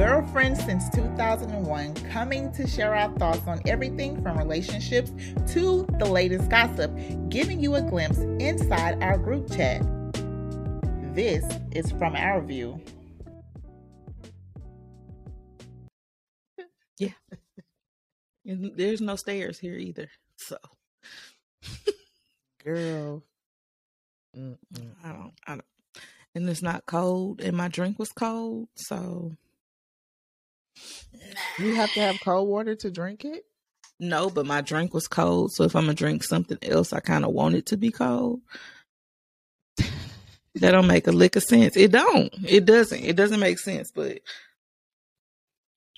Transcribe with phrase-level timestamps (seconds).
[0.00, 5.12] Girlfriends since 2001, coming to share our thoughts on everything from relationships
[5.52, 6.90] to the latest gossip,
[7.28, 9.82] giving you a glimpse inside our group chat.
[11.14, 12.80] This is from our view.
[16.98, 17.10] Yeah.
[18.46, 20.08] And there's no stairs here either.
[20.38, 20.56] So,
[22.64, 23.22] Girl.
[24.34, 24.38] I
[25.04, 25.64] don't, I don't.
[26.34, 28.68] And it's not cold, and my drink was cold.
[28.76, 29.36] So,
[31.58, 33.44] You have to have cold water to drink it?
[34.00, 35.52] no, but my drink was cold.
[35.52, 37.90] So, if I'm going to drink something else, I kind of want it to be
[37.90, 38.40] cold.
[39.76, 41.76] that don't make a lick of sense.
[41.76, 42.32] It don't.
[42.44, 43.04] It doesn't.
[43.04, 44.20] It doesn't make sense, but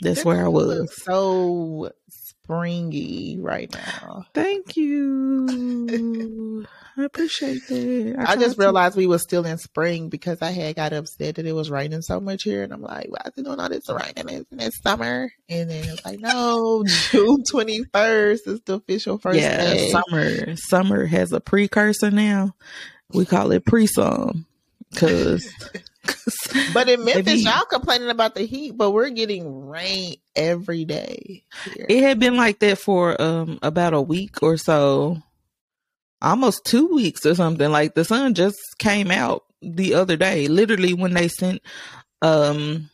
[0.01, 0.93] that's where I was.
[1.05, 1.93] So
[2.53, 4.27] springy right now.
[4.35, 6.67] Thank you.
[6.97, 8.17] I appreciate that.
[8.19, 11.37] I, tried just to- realized we were still in spring because I had got upset
[11.37, 13.69] that it was raining so much here, and I'm like, "Why is it doing all
[13.69, 14.29] this raining?
[14.29, 19.57] Isn't it summer?" And then it's like, "No, June 21st is the official first yeah,
[19.57, 20.57] day." summer.
[20.57, 22.55] Summer has a precursor now.
[23.13, 24.47] We call it pre-sum
[24.91, 25.49] because.
[26.73, 31.45] But in Memphis, y'all complaining about the heat, but we're getting rain every day.
[31.65, 31.87] Here.
[31.89, 35.23] it had been like that for um about a week or so,
[36.21, 37.71] almost two weeks or something.
[37.71, 41.63] Like the sun just came out the other day, literally when they sent
[42.21, 42.91] um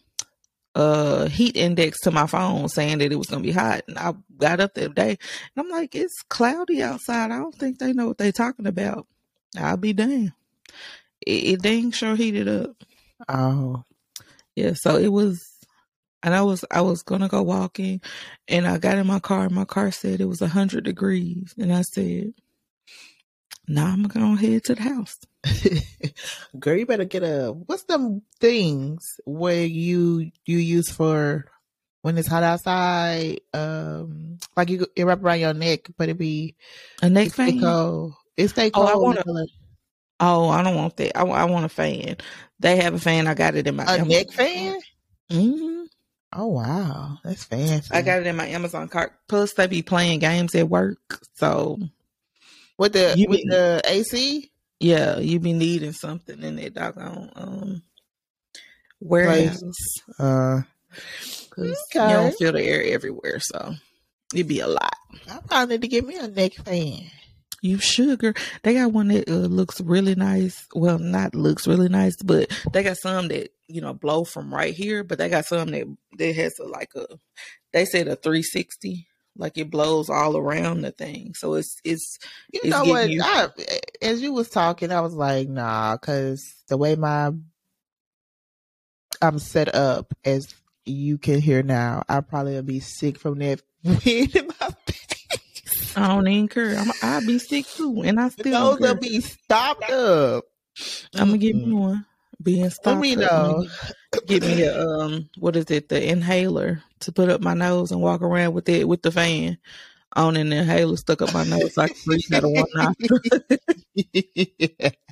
[0.74, 4.14] a heat index to my phone saying that it was gonna be hot, and I
[4.36, 5.18] got up that day and
[5.56, 7.30] I'm like, it's cloudy outside.
[7.30, 9.06] I don't think they know what they're talking about.
[9.58, 10.32] I'll be damned.
[11.26, 12.84] It, it dang sure heated up.
[13.28, 13.84] Oh,
[14.56, 15.46] Yeah, so it was,
[16.22, 18.00] and I was I was gonna go walking,
[18.48, 19.44] and I got in my car.
[19.46, 22.32] and My car said it was a hundred degrees, and I said,
[23.68, 25.18] "Nah, I'm gonna head to the house."
[26.58, 31.44] girl, you better get a what's them things where you you use for
[32.02, 33.40] when it's hot outside?
[33.54, 36.56] Um, like you it wrap around your neck, but it be
[37.02, 37.60] A neck it stay fan?
[37.60, 38.14] cold.
[38.36, 38.88] It stay Oh, cold.
[38.90, 39.50] I wanna- until it-
[40.20, 41.16] Oh, I don't want that.
[41.16, 42.16] I, I want a fan.
[42.60, 43.26] They have a fan.
[43.26, 44.80] I got it in my a neck fan.
[45.30, 45.84] hmm
[46.32, 47.88] Oh wow, that's fancy.
[47.94, 49.12] I got it in my Amazon cart.
[49.28, 51.78] Plus, they be playing games at work, so
[52.76, 54.50] with the You with mean- the AC.
[54.80, 57.82] yeah, you be needing something in that doggone um
[59.00, 59.62] warehouse.
[60.18, 60.62] Uh,
[61.50, 62.08] Cause Okay.
[62.08, 63.74] you don't feel the air everywhere, so
[64.34, 64.94] it'd be a lot.
[65.30, 67.04] I probably need to get me a neck fan.
[67.60, 68.34] You sugar.
[68.62, 70.66] They got one that uh, looks really nice.
[70.74, 74.72] Well, not looks really nice, but they got some that you know blow from right
[74.74, 75.02] here.
[75.02, 75.84] But they got some that
[76.18, 77.06] that has a, like a.
[77.72, 81.34] They said a three sixty, like it blows all around the thing.
[81.34, 82.18] So it's it's
[82.52, 83.10] You It's know what?
[83.10, 83.48] you- I,
[84.00, 87.32] as you was talking, I was like, nah, because the way my
[89.20, 90.54] I'm set up, as
[90.84, 94.68] you can hear now, I probably will be sick from that wind in my.
[95.98, 96.76] I don't even care.
[96.78, 98.88] I'm, I'll be sick too, and I still Those don't care.
[98.94, 100.44] will be stopped up.
[101.14, 101.78] I'm gonna give me Mm-mm.
[101.78, 102.06] one.
[102.42, 103.00] Being Let stopped.
[103.00, 103.66] me up, know.
[104.26, 105.88] Get me a um, what is it?
[105.88, 109.58] The inhaler to put up my nose and walk around with it with the fan
[110.14, 112.66] on, and the inhaler stuck up my nose so I can breathe out of one
[112.74, 113.20] nostril.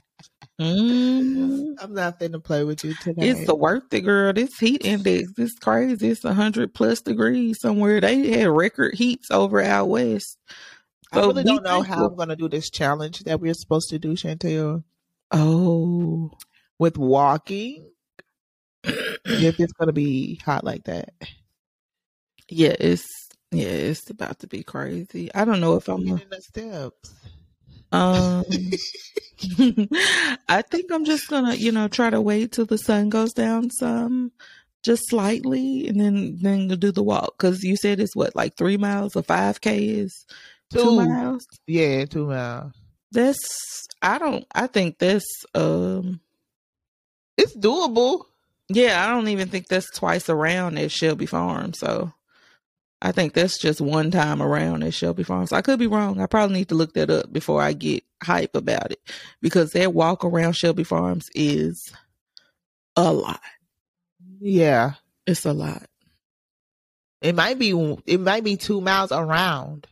[0.58, 3.26] Mm, I'm not finna play with you tonight.
[3.26, 4.32] it's the worth it, girl.
[4.32, 6.08] This heat index, this crazy.
[6.08, 8.00] It's hundred plus degrees somewhere.
[8.00, 10.38] They had record heats over out west.
[11.12, 12.06] I really don't know how.
[12.06, 14.84] I'm gonna do this challenge that we're supposed to do, Chantel,
[15.30, 16.30] Oh,
[16.78, 17.90] with walking.
[18.84, 21.12] if it's gonna be hot like that.
[22.48, 23.04] yeah, it's
[23.50, 25.32] yeah, it's about to be crazy.
[25.34, 26.06] I don't know if I'm.
[26.06, 27.14] In the steps.
[27.92, 28.44] um,
[30.48, 33.70] I think I'm just gonna, you know, try to wait till the sun goes down
[33.70, 34.32] some,
[34.82, 37.34] just slightly, and then then do the walk.
[37.38, 40.26] Because you said it's what, like three miles or five k is
[40.70, 40.96] two Two.
[40.96, 41.46] miles.
[41.66, 42.72] Yeah, two miles.
[43.12, 46.20] That's I don't I think that's um
[47.36, 48.24] It's doable.
[48.68, 51.72] yeah, I don't even think that's twice around at Shelby Farm.
[51.74, 52.12] So
[53.02, 55.52] I think that's just one time around at Shelby Farms.
[55.52, 56.20] I could be wrong.
[56.20, 59.00] I probably need to look that up before I get hype about it.
[59.40, 61.92] Because that walk around Shelby Farms is
[62.96, 63.40] a lot.
[64.40, 64.92] Yeah.
[65.26, 65.84] It's a lot.
[67.20, 67.70] It might be
[68.06, 69.86] it might be two miles around.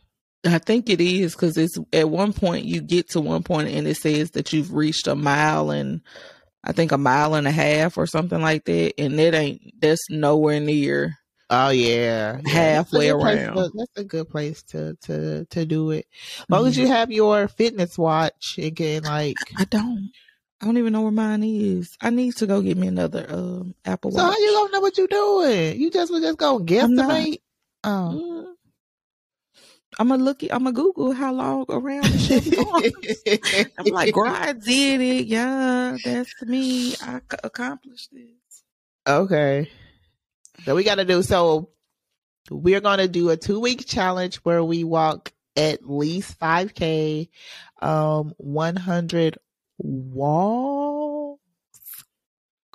[0.45, 3.87] I think it is because it's at one point you get to one point and
[3.87, 6.01] it says that you've reached a mile and
[6.63, 10.09] I think a mile and a half or something like that, and that ain't that's
[10.09, 11.15] nowhere near.
[11.49, 12.39] Oh yeah.
[12.43, 12.49] yeah.
[12.51, 13.55] Halfway a around.
[13.55, 16.07] to- that's a good place to to to do it.
[16.39, 16.79] As long as Mhm.
[16.81, 20.09] you have your fitness watch again, like I don't.
[20.61, 21.95] I don't even know where mine is.
[22.01, 24.37] I need to go get me another um Apple So how Watch.
[24.39, 25.79] you gonna know what you doing?
[25.79, 26.67] You just was just gonna not.
[26.67, 27.41] guesstimate.
[27.83, 28.43] Oh.
[28.47, 28.54] Mm.
[29.97, 30.43] I'm gonna look.
[30.43, 33.69] I'm gonna Google how long around the Farms.
[33.77, 35.25] I'm like, girl, I did it.
[35.27, 36.95] Yeah, that's me.
[37.01, 38.63] I c- accomplished this.
[39.07, 39.69] okay.
[40.65, 41.69] So we gotta do so
[42.49, 47.29] we're gonna do a two week challenge where we walk at least five K,
[47.81, 49.37] um, one hundred
[49.77, 50.84] wall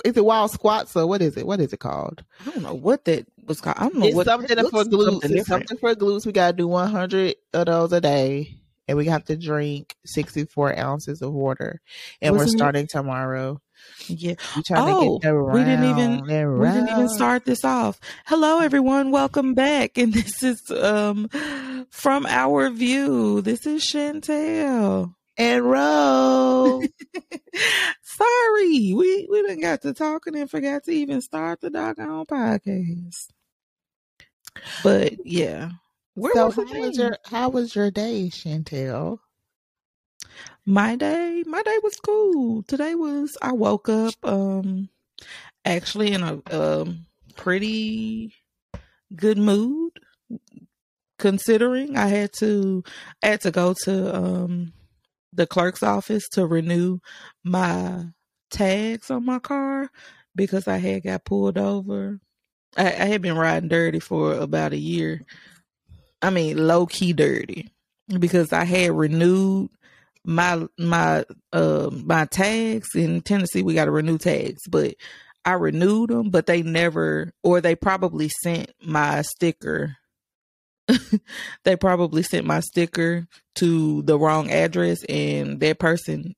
[0.05, 1.47] is it wall squats or what is it?
[1.47, 2.25] What is it called?
[2.47, 3.77] I don't know what that was called.
[3.79, 5.05] I don't know It's what something for glutes.
[5.23, 6.27] something It's something for glutes.
[6.27, 8.57] We gotta do one hundred of those a day.
[8.89, 11.81] And we have to drink sixty four ounces of water.
[12.21, 12.59] And we're Wasn't it?
[12.59, 13.61] starting tomorrow.
[14.09, 16.21] Yeah, We're Oh, to get the we didn't even-
[16.59, 18.01] we didn't even start this off.
[18.27, 19.11] Hello, everyone.
[19.13, 19.97] Welcome back.
[19.97, 21.29] And this is um
[21.91, 23.41] from our view.
[23.43, 25.15] This is Chantel.
[25.41, 26.83] And roll.
[28.03, 33.29] Sorry, we we didn't got to talking and forgot to even start the doggone podcast.
[34.83, 35.71] But yeah,
[36.15, 39.19] where so was how was your how was your day, Chantel?
[40.67, 42.63] My day, my day was cool.
[42.65, 44.91] Today was I woke up um
[45.65, 48.35] actually in a um pretty
[49.17, 49.93] good mood
[51.19, 52.85] considering I had to
[53.23, 54.73] I had to go to um
[55.33, 56.99] the clerk's office to renew
[57.45, 58.07] my
[58.51, 59.91] tags on my car
[60.35, 62.21] because I had got pulled over.
[62.77, 65.25] I, I had been riding dirty for about a year.
[66.23, 67.71] I mean, low key dirty
[68.19, 69.71] because I had renewed
[70.25, 73.63] my my uh my tags in Tennessee.
[73.63, 74.95] We got to renew tags, but
[75.45, 79.97] I renewed them, but they never, or they probably sent my sticker.
[81.65, 83.27] they probably sent my sticker
[83.57, 86.35] to the wrong address, and that person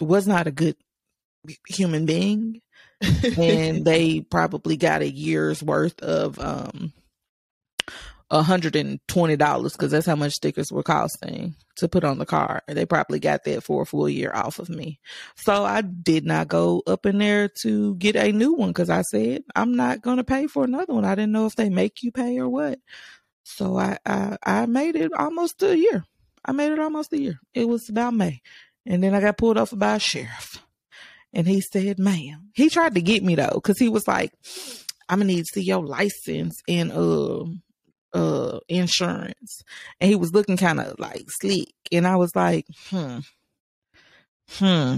[0.00, 0.76] was not a good
[1.68, 2.60] human being
[3.38, 6.92] and they probably got a year's worth of um
[8.30, 12.18] a hundred and twenty dollars because that's how much stickers were costing to put on
[12.18, 12.62] the car.
[12.66, 15.00] And they probably got that for a full year off of me.
[15.36, 19.02] So I did not go up in there to get a new one because I
[19.02, 21.04] said I'm not gonna pay for another one.
[21.04, 22.78] I didn't know if they make you pay or what.
[23.44, 26.04] So I I, I made it almost a year.
[26.44, 27.38] I made it almost a year.
[27.54, 28.40] It was about May.
[28.86, 30.60] And then I got pulled over by a sheriff.
[31.32, 34.32] And he said, ma'am, he tried to get me though, because he was like,
[35.08, 37.44] I'm gonna need to see your license and uh
[38.14, 39.62] uh insurance.
[40.00, 41.74] And he was looking kind of like sleek.
[41.90, 43.18] And I was like, hmm.
[44.50, 44.96] Hmm.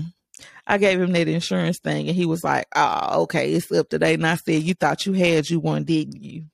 [0.67, 3.99] I gave him that insurance thing and he was like, Oh, okay, it's up to
[3.99, 4.15] date.
[4.15, 6.47] And I said, You thought you had you one, didn't you?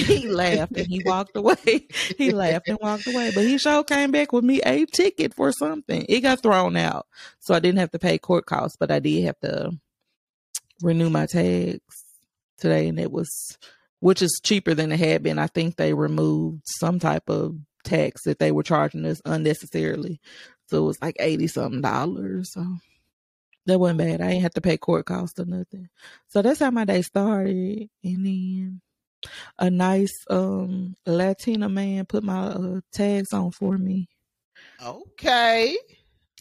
[0.06, 1.86] he laughed and he walked away.
[2.18, 3.32] he laughed and walked away.
[3.34, 6.04] But he sure came back with me a ticket for something.
[6.08, 7.06] It got thrown out.
[7.40, 9.72] So I didn't have to pay court costs, but I did have to
[10.82, 11.80] renew my tags
[12.58, 13.58] today and it was
[14.00, 15.38] which is cheaper than it had been.
[15.38, 20.20] I think they removed some type of tax that they were charging us unnecessarily.
[20.68, 22.52] So it was like eighty something dollars.
[22.52, 22.64] So
[23.66, 24.20] that wasn't bad.
[24.20, 25.88] I ain't have to pay court costs or nothing.
[26.28, 27.88] So that's how my day started.
[28.04, 28.80] And then
[29.58, 34.08] a nice um Latina man put my uh, tags on for me.
[34.82, 35.76] Okay.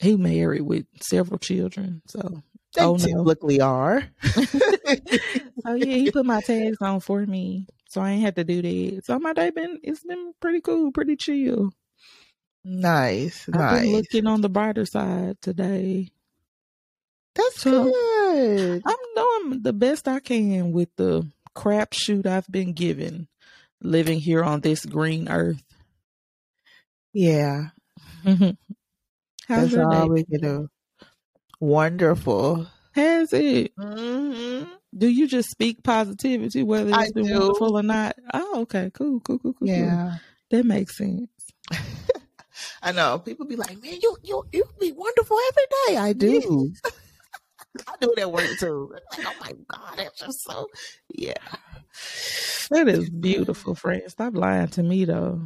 [0.01, 2.01] He married with several children.
[2.07, 2.41] So
[2.75, 3.23] They Oh, no.
[3.23, 4.03] typically are.
[5.65, 8.61] oh yeah, he put my tags on for me, so I ain't had to do
[8.61, 9.05] that.
[9.05, 11.71] So my day been it's been pretty cool, pretty chill.
[12.63, 13.47] Nice.
[13.53, 16.09] I've been looking on the brighter side today.
[17.35, 18.81] That's So- good.
[18.85, 23.27] I'm doing the best I can with the crap shoot I've been given,
[23.81, 25.63] living here on this green earth.
[27.13, 27.69] Yeah.
[28.25, 28.57] How's
[29.47, 30.09] That's your all day?
[30.09, 30.67] we can do.
[31.59, 32.67] Wonderful.
[32.93, 33.71] Has it?
[33.77, 34.63] hmm
[34.97, 37.39] Do you just speak positivity, whether I it's been do.
[37.39, 38.15] wonderful or not?
[38.33, 39.67] Oh, okay, cool, cool, cool, cool.
[39.67, 39.67] cool.
[39.67, 40.17] Yeah.
[40.51, 41.29] that makes sense.
[42.81, 43.19] I know.
[43.19, 45.97] People be like, man, you you you be wonderful every day.
[45.97, 46.71] I do.
[47.87, 48.91] I do it at work too.
[48.93, 50.67] Like, oh my God, that's just so
[51.13, 51.33] yeah.
[52.71, 54.01] That is beautiful, friend.
[54.07, 55.41] Stop lying to me, though.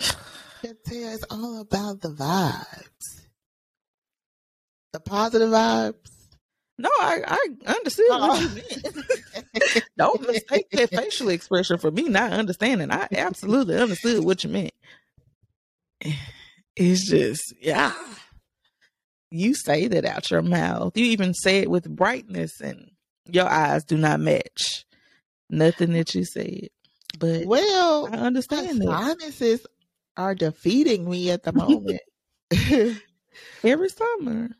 [0.88, 3.20] It's all about the vibes.
[4.92, 5.94] The positive vibes.
[6.78, 7.22] No, I,
[7.66, 8.54] I understood what you oh.
[8.54, 9.84] meant.
[9.98, 12.90] Don't mistake that facial expression for me not understanding.
[12.90, 14.74] I absolutely understood what you meant.
[16.78, 17.94] It's just, yeah.
[19.30, 20.96] You say that out your mouth.
[20.96, 22.90] You even say it with brightness, and
[23.26, 24.84] your eyes do not match
[25.50, 26.68] nothing that you said.
[27.18, 29.16] But Well, I understand that.
[29.18, 29.66] sinuses
[30.16, 32.00] are defeating me at the moment.
[33.62, 34.50] Every summer,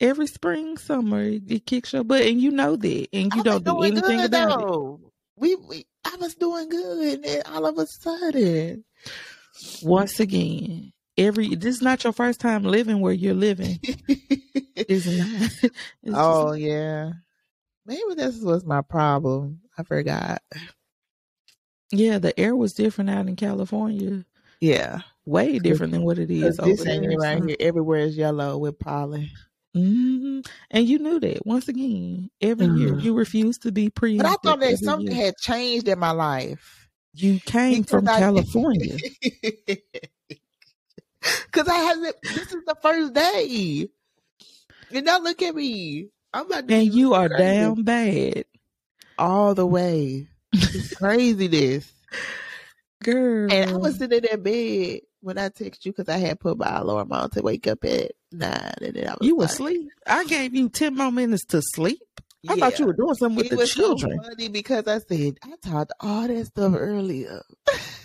[0.00, 3.64] every spring, summer, it kicks your butt, and you know that, and you I don't
[3.64, 5.10] do anything about it.
[5.36, 8.84] We, we, I was doing good, and then all of a sudden,
[9.82, 13.80] Once again, every this is not your first time living where you're living.
[14.80, 15.50] It's not.
[16.04, 17.10] It's oh yeah,
[17.84, 19.60] maybe this was my problem.
[19.76, 20.40] I forgot.
[21.90, 24.24] yeah, the air was different out in California.
[24.60, 27.18] Yeah, Way different than what it is this over ain't there.
[27.18, 27.56] right so- here.
[27.60, 29.28] Everywhere is yellow with pollen.
[29.76, 30.46] Mhm.
[30.70, 32.30] And you knew that once again.
[32.40, 33.02] Every year Mhm.
[33.02, 34.16] you refused to be pre.
[34.16, 36.88] But I thought that something had changed in my life.
[37.14, 38.96] You came Because from I- California.
[41.52, 42.16] Cause I haven't.
[42.22, 43.88] This is the first day.
[44.90, 46.08] And now look at me.
[46.32, 47.42] I'm about to and you are crazy.
[47.42, 48.44] down bad.
[49.18, 50.26] all the way.
[50.52, 51.92] It's craziness.
[53.02, 53.52] Girl.
[53.52, 56.58] And I was sitting in that bed when I text you because I had put
[56.58, 59.52] my alarm on to wake up at nine, and then I was you were like,
[59.52, 59.88] asleep.
[60.06, 62.00] I gave you 10 more minutes to sleep.
[62.46, 62.64] I Yeah.
[62.64, 64.12] thought you were doing something with it the children.
[64.18, 67.42] so funny because I said I talked all that stuff earlier.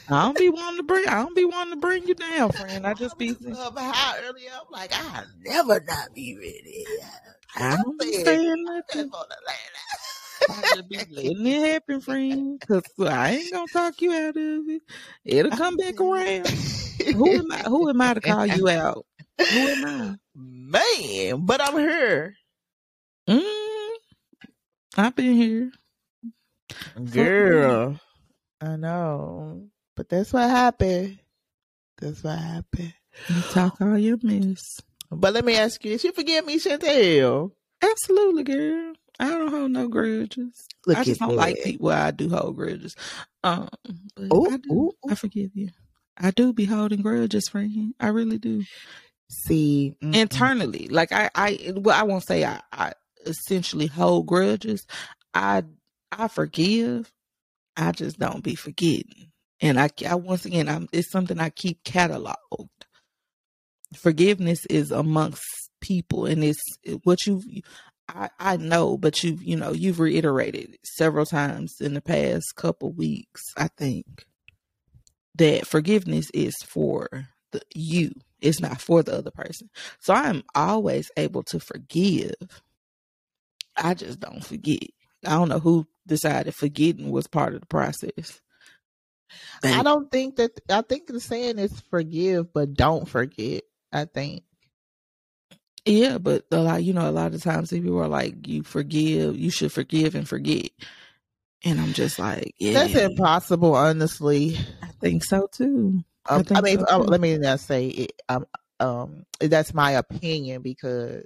[0.09, 2.85] I don't be wanting to bring I don't be wanting to bring you down, friend.
[2.87, 4.49] I just be up how earlier.
[4.53, 6.85] I'm like, I never not be ready.
[7.55, 8.83] I don't be saying nothing.
[8.93, 9.53] just wanna lay
[10.49, 12.61] I just be letting it happen, friend.
[12.67, 14.81] Cause I ain't gonna talk you out of it.
[15.25, 16.49] It'll come back around.
[17.13, 17.61] Who am I?
[17.69, 19.05] Who am I to call you out?
[19.49, 20.15] Who am I?
[20.35, 22.35] Man, but I'm here.
[23.29, 23.62] Mm,
[24.97, 25.71] I've been here.
[27.11, 27.99] Girl.
[28.61, 29.67] I know.
[29.95, 31.19] But that's what happened.
[31.99, 32.93] That's what happened.
[33.29, 34.79] You talk all your mess.
[35.11, 36.03] But let me ask you this.
[36.03, 37.51] You forgive me, Chantel?
[37.81, 38.93] Absolutely, girl.
[39.19, 40.67] I don't hold no grudges.
[40.87, 41.65] Look I just don't like that.
[41.65, 41.89] people.
[41.89, 42.95] I do hold grudges.
[43.43, 43.69] Um,
[44.19, 44.71] Ooh, I do.
[44.71, 45.69] ooh, I forgive you.
[46.17, 47.93] I do be holding grudges, friend.
[47.99, 48.63] I really do.
[49.29, 50.15] See, mm-mm.
[50.15, 52.93] Internally, like I, I, well, I won't say I, I
[53.25, 54.85] essentially hold grudges.
[55.33, 55.63] I,
[56.11, 57.11] I forgive.
[57.75, 59.31] I just don't be forgetting.
[59.61, 62.35] And I, I once again, I'm, it's something I keep cataloged.
[63.95, 65.43] Forgiveness is amongst
[65.81, 66.61] people, and it's
[67.03, 67.41] what you.
[68.09, 72.91] I, I know, but you you know you've reiterated several times in the past couple
[72.91, 73.41] weeks.
[73.55, 74.25] I think
[75.35, 77.07] that forgiveness is for
[77.51, 78.11] the you.
[78.41, 79.69] It's not for the other person.
[79.99, 82.35] So I'm always able to forgive.
[83.75, 84.79] I just don't forget.
[85.25, 88.41] I don't know who decided forgetting was part of the process.
[89.63, 90.51] I don't think that.
[90.69, 93.63] I think the saying is forgive, but don't forget.
[93.91, 94.43] I think.
[95.85, 99.37] Yeah, but a lot, you know, a lot of times people are like, "You forgive,
[99.37, 100.69] you should forgive and forget,"
[101.63, 104.57] and I'm just like, "Yeah, That's impossible, honestly.
[104.81, 107.07] I think so too." I Um, I, think mean, so, um, too.
[107.07, 108.13] let me not say it.
[108.29, 108.45] Um,
[108.79, 111.25] um, that's my opinion because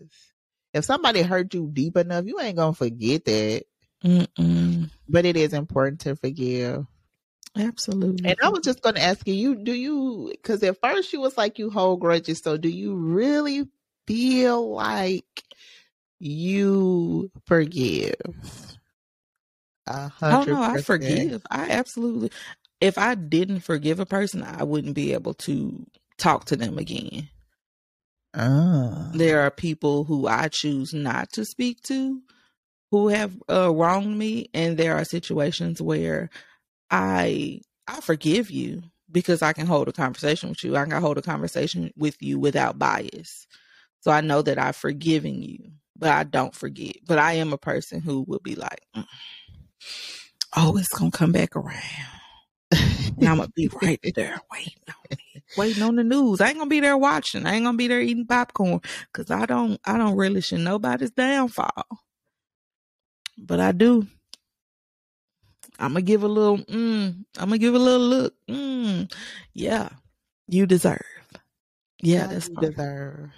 [0.74, 3.64] if somebody hurt you deep enough, you ain't gonna forget that.
[4.04, 4.90] Mm-mm.
[5.10, 6.86] But it is important to forgive.
[7.56, 8.30] Absolutely.
[8.30, 10.30] And I was just gonna ask you, you do you?
[10.32, 12.40] Because at first you was like you hold grudges.
[12.40, 13.68] So do you really
[14.06, 15.44] feel like
[16.20, 18.16] you forgive?
[19.88, 21.42] A Oh hundred no, I forgive.
[21.50, 22.32] I absolutely.
[22.80, 25.86] If I didn't forgive a person, I wouldn't be able to
[26.18, 27.30] talk to them again.
[28.38, 29.10] Ah.
[29.14, 32.22] There are people who I choose not to speak to
[32.92, 36.30] who have uh, wronged me, and there are situations where
[36.92, 40.76] I I forgive you because I can hold a conversation with you.
[40.78, 43.48] I can hold a conversation with you without bias.
[44.02, 46.98] So I know that I've forgiven you, but I don't forget.
[47.06, 49.06] But I am a person who will be like, "Mm,
[50.56, 52.17] oh, it's gonna come back around.
[53.20, 56.40] And I'm gonna be right there waiting on me, waiting on the news.
[56.40, 57.48] I ain't gonna be there watching.
[57.48, 58.80] I ain't gonna be there eating popcorn
[59.12, 61.88] because I don't, I don't relish in nobody's downfall.
[63.40, 64.06] But I do.
[65.80, 66.60] I'm gonna give a little.
[66.60, 68.34] Mm, I'm gonna give a little look.
[68.48, 69.12] Mm,
[69.54, 69.90] yeah,
[70.48, 71.02] you deserve.
[72.02, 73.32] Yeah, that's you deserve.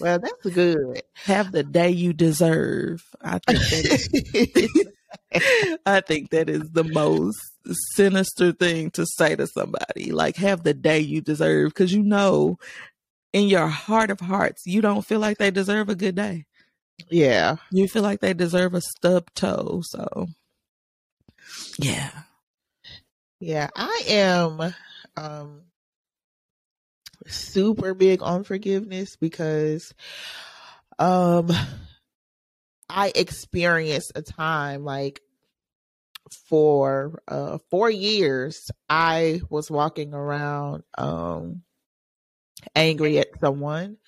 [0.00, 1.02] Well, that's good.
[1.24, 3.04] Have the day you deserve.
[3.20, 4.88] I think that
[5.32, 7.38] is, I think that is the most
[7.94, 10.12] sinister thing to say to somebody.
[10.12, 12.58] Like, have the day you deserve, because you know,
[13.32, 16.46] in your heart of hearts, you don't feel like they deserve a good day.
[17.10, 17.56] yeah.
[17.70, 19.82] You feel like they deserve a stub toe.
[19.84, 20.28] So,
[21.78, 22.10] yeah.
[23.40, 24.74] Yeah, I am
[25.16, 25.62] um
[27.26, 29.92] super big on forgiveness because
[30.98, 31.50] um
[32.88, 35.20] I experienced a time like
[36.30, 41.62] for uh 4 years I was walking around um
[42.74, 43.98] angry at someone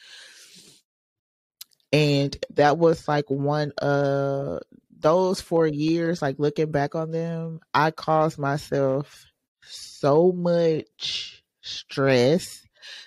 [1.93, 4.61] And that was like one of
[4.99, 9.25] those four years, like looking back on them, I caused myself
[9.63, 12.67] so much stress,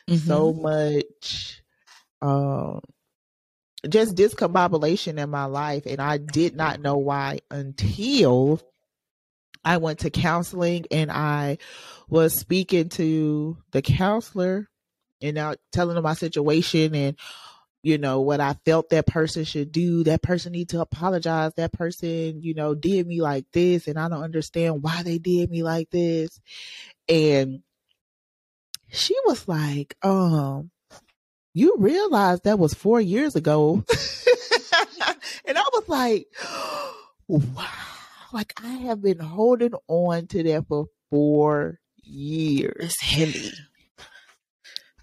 [0.10, 0.16] mm-hmm.
[0.16, 1.62] so much
[2.22, 2.82] um
[3.90, 8.62] just discombobulation in my life and I did not know why until
[9.64, 11.58] I went to counseling and I
[12.10, 14.70] was speaking to the counselor
[15.22, 17.18] and now telling them my situation and
[17.84, 20.04] you know what I felt that person should do.
[20.04, 21.54] That person need to apologize.
[21.56, 25.50] That person, you know, did me like this and I don't understand why they did
[25.50, 26.40] me like this.
[27.10, 27.64] And
[28.90, 30.70] she was like, um,
[31.54, 33.84] you realize that was four years ago.
[35.46, 36.28] and I was like,
[37.28, 38.01] wow.
[38.34, 42.76] Like I have been holding on to that for four years.
[42.80, 43.52] It's heavy.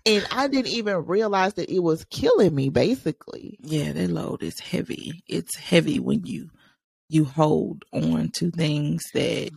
[0.07, 3.59] And I didn't even realize that it was killing me basically.
[3.61, 5.23] Yeah, that load is heavy.
[5.27, 6.49] It's heavy when you
[7.11, 9.51] you hold on to things that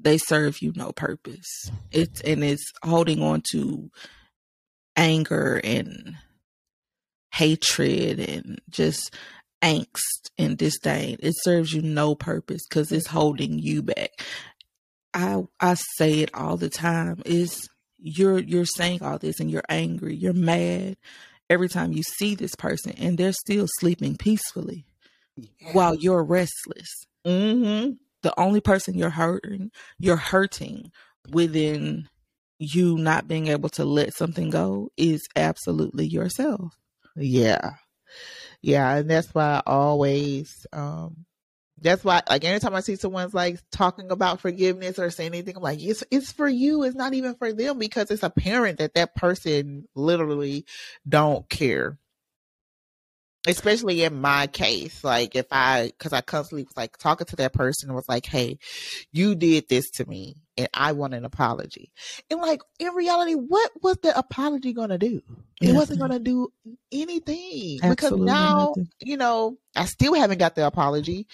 [0.00, 1.70] they serve you no purpose.
[1.90, 3.90] It's and it's holding on to
[4.96, 6.16] anger and
[7.32, 9.14] hatred and just
[9.62, 11.16] angst and disdain.
[11.20, 14.10] It serves you no purpose because it's holding you back.
[15.14, 17.22] I I say it all the time.
[17.24, 20.96] Is you're you're saying all this and you're angry, you're mad
[21.48, 24.86] every time you see this person and they're still sleeping peacefully
[25.36, 25.72] yeah.
[25.72, 26.88] while you're restless.
[27.26, 27.92] Mm-hmm.
[28.22, 30.92] The only person you're hurting, you're hurting
[31.30, 32.08] within
[32.58, 36.78] you not being able to let something go is absolutely yourself.
[37.16, 37.72] Yeah.
[38.62, 38.96] Yeah.
[38.96, 41.26] And that's why I always, um,
[41.80, 45.62] that's why like anytime I see someone's like talking about forgiveness or saying anything, I'm
[45.62, 46.84] like, it's it's for you.
[46.84, 50.64] It's not even for them because it's apparent that that person literally
[51.08, 51.98] don't care
[53.46, 57.52] especially in my case like if i because i constantly was like talking to that
[57.52, 58.58] person and was like hey
[59.12, 61.92] you did this to me and i want an apology.
[62.30, 65.22] And like in reality what was the apology gonna do?
[65.60, 66.52] It wasn't gonna do
[66.90, 68.88] anything Absolutely because now nothing.
[69.00, 71.26] you know i still haven't got the apology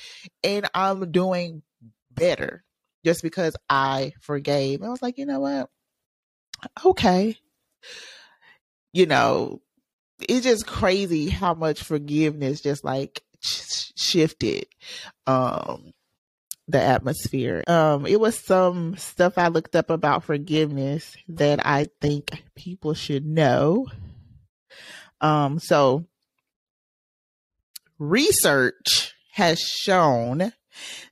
[0.44, 1.62] and i'm doing
[2.10, 2.64] better
[3.04, 5.70] just because i forgave i was like you know what?
[6.84, 7.36] Okay.
[8.92, 9.60] You know
[10.20, 14.66] it's just crazy how much forgiveness just like sh- shifted
[15.26, 15.92] um
[16.68, 17.64] the atmosphere.
[17.66, 23.24] Um, it was some stuff I looked up about forgiveness that I think people should
[23.24, 23.86] know.
[25.20, 26.04] Um, so
[27.98, 30.52] research has shown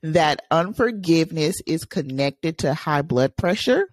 [0.03, 3.89] that unforgiveness is connected to high blood pressure,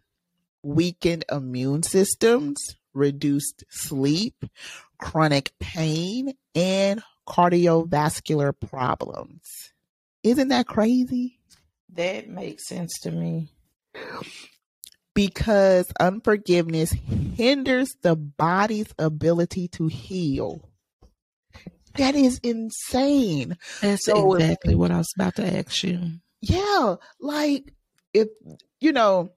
[0.63, 2.59] weakened immune systems,
[2.93, 4.45] reduced sleep,
[4.99, 9.73] chronic pain, and cardiovascular problems.
[10.23, 11.39] Isn't that crazy?
[11.93, 13.51] That makes sense to me.
[15.15, 20.69] Because unforgiveness hinders the body's ability to heal.
[21.97, 23.57] That is insane.
[23.81, 26.15] That's so exactly if, what I was about to ask you.
[26.41, 26.97] Yeah.
[27.21, 27.73] Like,
[28.13, 28.29] if,
[28.81, 29.31] you know,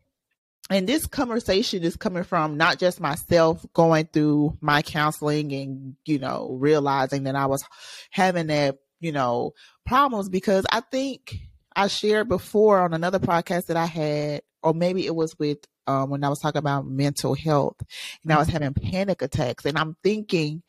[0.70, 6.20] and this conversation is coming from not just myself going through my counseling and you
[6.20, 7.64] know realizing that i was
[8.12, 9.54] having that you know
[9.86, 11.36] problems because i think
[11.76, 16.10] i shared before on another podcast that i had or maybe it was with um,
[16.10, 17.78] when i was talking about mental health
[18.24, 19.66] and i was having panic attacks.
[19.66, 20.64] And i'm thinking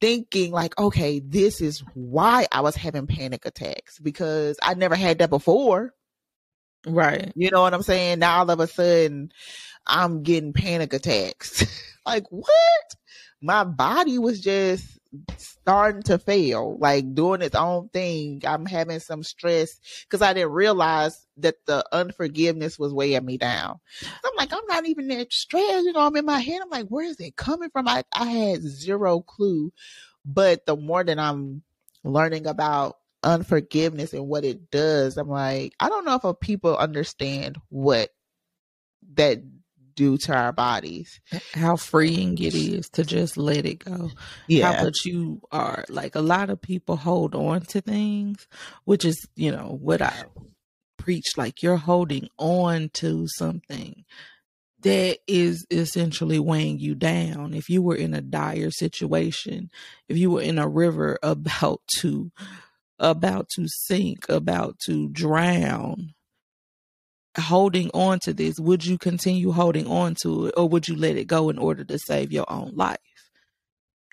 [0.00, 5.18] thinking like okay this is why i was having panic attacks because i never had
[5.18, 5.94] that before
[6.86, 7.32] Right.
[7.34, 8.20] You know what I'm saying?
[8.20, 9.32] Now all of a sudden
[9.86, 11.64] I'm getting panic attacks.
[12.06, 12.50] like what?
[13.42, 14.98] My body was just
[15.36, 18.42] starting to fail, like doing its own thing.
[18.46, 23.80] I'm having some stress because I didn't realize that the unforgiveness was weighing me down.
[24.00, 25.84] So I'm like, I'm not even that stressed.
[25.84, 26.60] You know, I'm in my head.
[26.62, 27.88] I'm like, where is it coming from?
[27.88, 29.72] I, I had zero clue.
[30.24, 31.62] But the more that I'm
[32.04, 32.96] learning about
[33.26, 38.10] unforgiveness and what it does, I'm like, I don't know if people understand what
[39.14, 39.42] that
[39.94, 41.20] do to our bodies.
[41.54, 44.10] How freeing it is to just let it go.
[44.46, 44.72] Yeah.
[44.72, 48.46] How much you are like a lot of people hold on to things,
[48.84, 50.14] which is, you know, what I
[50.98, 51.36] preach.
[51.36, 54.04] Like you're holding on to something
[54.82, 57.54] that is essentially weighing you down.
[57.54, 59.70] If you were in a dire situation,
[60.08, 62.30] if you were in a river about to
[62.98, 66.14] about to sink, about to drown,
[67.38, 71.16] holding on to this, would you continue holding on to it or would you let
[71.16, 72.98] it go in order to save your own life?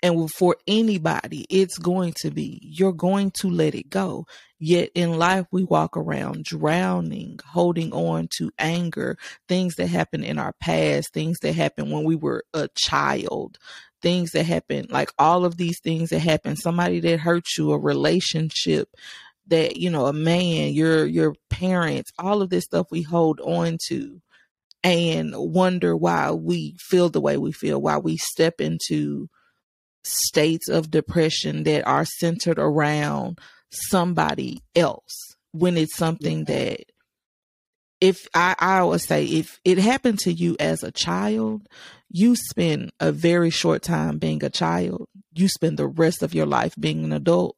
[0.02, 4.26] And for anybody, it's going to be, you're going to let it go.
[4.58, 9.16] Yet in life, we walk around drowning, holding on to anger,
[9.48, 13.56] things that happened in our past, things that happened when we were a child,
[14.04, 17.78] things that happen, like all of these things that happen, somebody that hurt you, a
[17.78, 18.90] relationship
[19.46, 23.78] that, you know, a man, your, your parents, all of this stuff we hold on
[23.88, 24.20] to
[24.82, 29.28] and wonder why we feel the way we feel, why we step into
[30.02, 33.38] states of depression that are centered around
[33.70, 36.80] somebody else when it's something that
[38.02, 41.66] if I, I always say if it happened to you as a child,
[42.16, 45.08] you spend a very short time being a child.
[45.34, 47.56] You spend the rest of your life being an adult.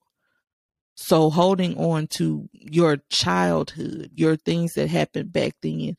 [0.95, 5.99] So holding on to your childhood, your things that happened back then,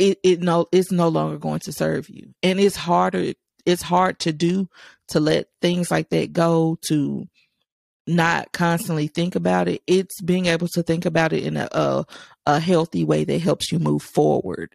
[0.00, 2.34] it, it no it's no longer going to serve you.
[2.42, 4.68] And it's harder it's hard to do
[5.08, 7.28] to let things like that go to
[8.08, 12.04] not constantly think about it it's being able to think about it in a, a,
[12.44, 14.74] a healthy way that helps you move forward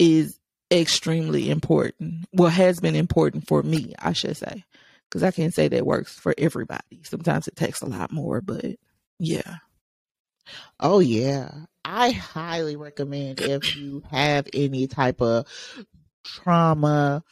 [0.00, 0.39] is
[0.70, 2.26] extremely important.
[2.32, 4.64] Well has been important for me i should say.
[5.08, 7.02] Because i can't say that works for everybody.
[7.02, 8.76] Sometimes it takes a lot more but
[9.18, 9.56] yeah.
[10.78, 11.50] Oh yeah.
[11.84, 15.46] I highly recommend if you have any type of
[16.24, 17.24] trauma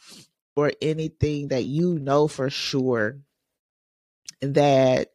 [0.55, 3.19] or anything that you know for sure
[4.41, 5.11] that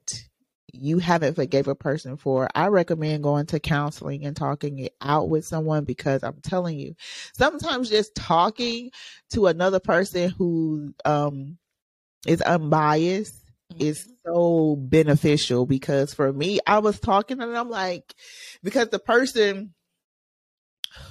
[0.74, 5.28] you haven't forgave a person for, I recommend going to counseling and talking it out
[5.28, 6.94] with someone because I'm telling you,
[7.36, 8.90] sometimes just talking
[9.30, 11.58] to another person who um
[12.26, 13.34] is unbiased
[13.72, 13.82] mm-hmm.
[13.82, 18.14] is so beneficial because for me, I was talking and I'm like,
[18.62, 19.74] because the person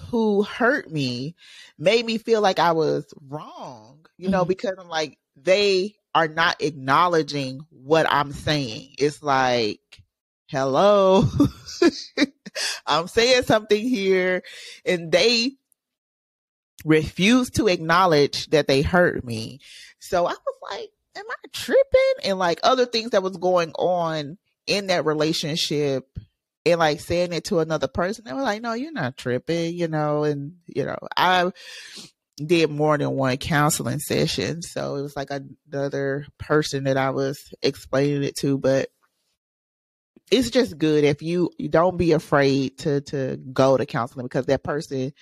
[0.10, 1.36] who hurt me
[1.78, 4.49] made me feel like I was wrong you know, mm-hmm.
[4.49, 8.95] because I'm like, they are not acknowledging what I'm saying.
[8.97, 9.80] It's like,
[10.47, 11.26] hello,
[12.88, 14.43] I'm saying something here,
[14.86, 15.54] and they
[16.86, 19.60] refuse to acknowledge that they hurt me.
[19.99, 22.30] So I was like, am I tripping?
[22.30, 26.08] And like other things that was going on in that relationship
[26.65, 29.88] and like saying it to another person, they were like, no, you're not tripping, you
[29.88, 31.52] know, and you know, I
[32.38, 34.62] did more than one counseling session.
[34.62, 38.89] So it was like another person that I was explaining it to, but
[40.32, 44.48] it's just good if you, you don't be afraid to to go to counseling because
[44.48, 45.13] that person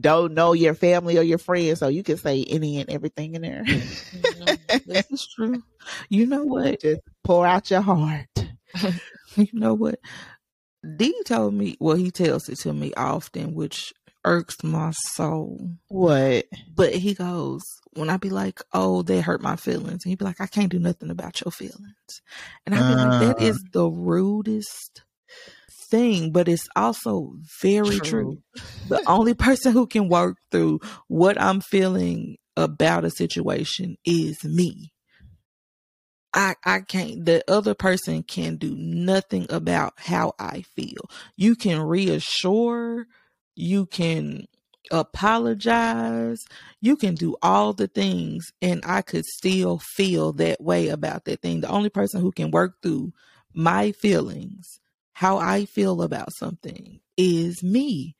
[0.00, 3.42] don't know your family or your friends, so you can say any and everything in
[3.42, 3.64] there.
[3.64, 4.90] mm-hmm.
[4.90, 5.62] This is true.
[6.08, 6.80] You know what?
[6.80, 8.26] Just pour out your heart.
[9.36, 10.00] you know what?
[10.96, 13.92] D told me, well, he tells it to me often, which
[14.24, 15.70] irks my soul.
[15.88, 16.46] What?
[16.74, 17.62] But he goes,
[17.94, 20.70] when I be like, oh, they hurt my feelings, and he be like, I can't
[20.70, 22.22] do nothing about your feelings.
[22.66, 23.68] And I be uh, like, that is uh.
[23.72, 25.02] the rudest
[25.90, 28.42] thing, but it's also very true.
[28.54, 28.62] true.
[28.88, 34.92] the only person who can work through what I'm feeling about a situation is me.
[36.36, 41.08] I, I can't, the other person can do nothing about how I feel.
[41.36, 43.06] You can reassure
[43.56, 44.46] you can
[44.90, 46.44] apologize,
[46.80, 51.42] you can do all the things, and I could still feel that way about that
[51.42, 51.60] thing.
[51.60, 53.12] The only person who can work through
[53.54, 54.80] my feelings,
[55.12, 58.16] how I feel about something, is me.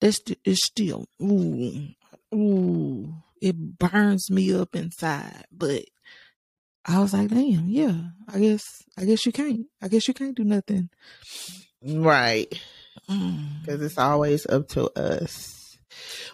[0.00, 1.88] That's it's still ooh
[2.34, 3.14] ooh.
[3.40, 5.84] It burns me up inside, but
[6.86, 7.96] I was like, damn, yeah.
[8.28, 8.62] I guess
[8.98, 9.66] I guess you can't.
[9.82, 10.90] I guess you can't do nothing.
[11.82, 12.58] Right
[13.06, 15.78] because it's always up to us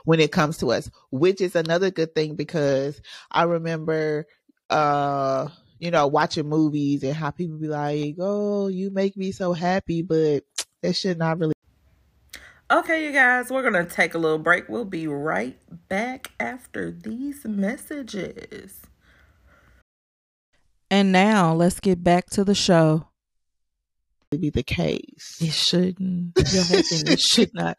[0.04, 4.26] when it comes to us, which is another good thing because I remember,
[4.68, 9.52] uh, you know, watching movies and how people be like, "Oh, you make me so
[9.52, 10.44] happy," but
[10.82, 11.54] that should not really.
[12.70, 14.68] Okay, you guys, we're gonna take a little break.
[14.68, 18.82] We'll be right back after these messages.
[20.90, 23.09] And now let's get back to the show
[24.38, 25.38] be the case.
[25.40, 26.32] It shouldn't.
[26.52, 27.78] Your happiness should not.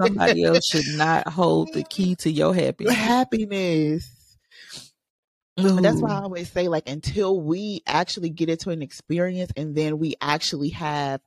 [0.00, 2.94] Somebody else should not hold the key to your happiness.
[2.94, 4.20] Happiness.
[5.60, 5.80] Ooh.
[5.80, 9.98] That's why I always say, like, until we actually get into an experience and then
[9.98, 11.20] we actually have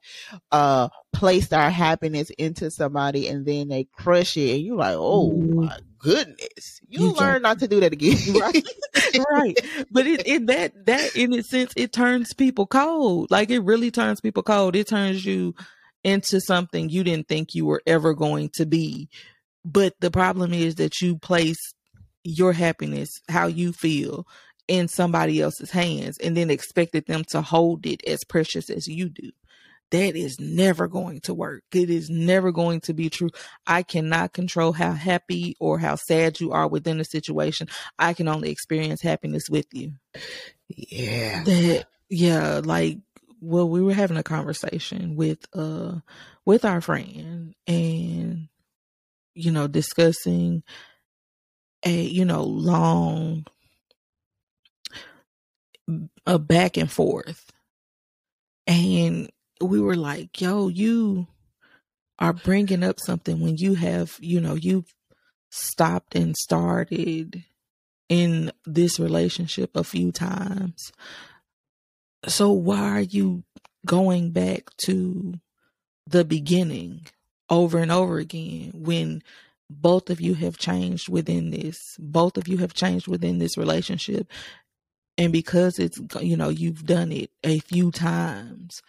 [0.51, 5.31] uh placed our happiness into somebody and then they crush it and you're like, oh
[5.31, 5.61] Ooh.
[5.61, 6.81] my goodness.
[6.87, 8.17] You, you learn not to do that again.
[8.39, 8.63] right.
[9.31, 9.57] right.
[9.89, 13.31] But it, it that that in a sense it turns people cold.
[13.31, 14.75] Like it really turns people cold.
[14.75, 15.55] It turns you
[16.03, 19.09] into something you didn't think you were ever going to be.
[19.65, 21.73] But the problem is that you place
[22.23, 24.27] your happiness, how you feel,
[24.67, 29.09] in somebody else's hands and then expected them to hold it as precious as you
[29.09, 29.31] do.
[29.93, 31.63] That is never going to work.
[31.71, 33.29] It is never going to be true.
[33.67, 37.67] I cannot control how happy or how sad you are within a situation.
[37.99, 39.93] I can only experience happiness with you.
[40.67, 41.43] Yeah.
[41.43, 42.97] That yeah, like
[43.39, 45.99] well, we were having a conversation with uh
[46.43, 48.47] with our friend and
[49.35, 50.63] you know discussing
[51.85, 53.45] a you know long
[56.25, 57.51] a back and forth
[58.65, 59.29] and
[59.63, 61.27] we were like yo you
[62.19, 64.93] are bringing up something when you have you know you've
[65.49, 67.43] stopped and started
[68.09, 70.91] in this relationship a few times.
[72.27, 73.43] So why are you
[73.85, 75.39] going back to
[76.07, 77.07] the beginning
[77.49, 79.21] over and over again when
[79.69, 84.27] both of you have changed within this both of you have changed within this relationship?
[85.17, 88.81] And because it's you know you've done it a few times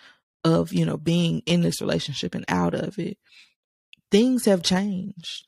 [0.44, 3.18] of you know being in this relationship and out of it
[4.10, 5.46] things have changed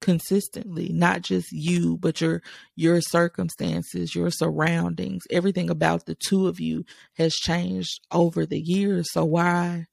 [0.00, 2.42] consistently not just you but your
[2.76, 6.84] your circumstances your surroundings everything about the two of you
[7.16, 9.10] has changed over the years.
[9.12, 9.86] So why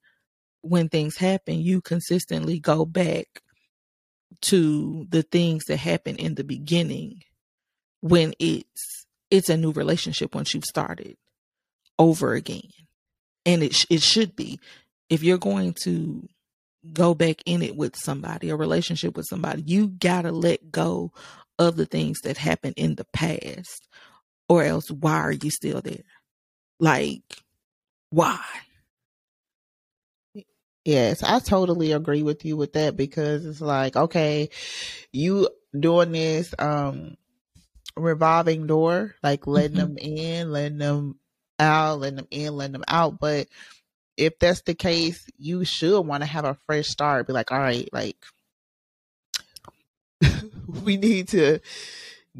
[0.61, 3.25] when things happen you consistently go back
[4.41, 7.21] to the things that happened in the beginning
[8.01, 11.15] when it's it's a new relationship once you've started
[11.97, 12.69] over again
[13.45, 14.59] and it it should be
[15.09, 16.27] if you're going to
[16.91, 21.11] go back in it with somebody, a relationship with somebody, you gotta let go
[21.59, 23.87] of the things that happened in the past,
[24.49, 26.03] or else why are you still there?
[26.79, 27.21] Like,
[28.09, 28.39] why?
[30.85, 34.49] Yes, I totally agree with you with that because it's like, okay,
[35.13, 37.15] you doing this um
[37.95, 39.95] revolving door, like letting mm-hmm.
[39.95, 41.19] them in, letting them
[41.59, 43.47] out, letting them in, letting them out, but
[44.17, 47.27] if that's the case, you should want to have a fresh start.
[47.27, 48.17] Be like, all right, like
[50.83, 51.59] we need to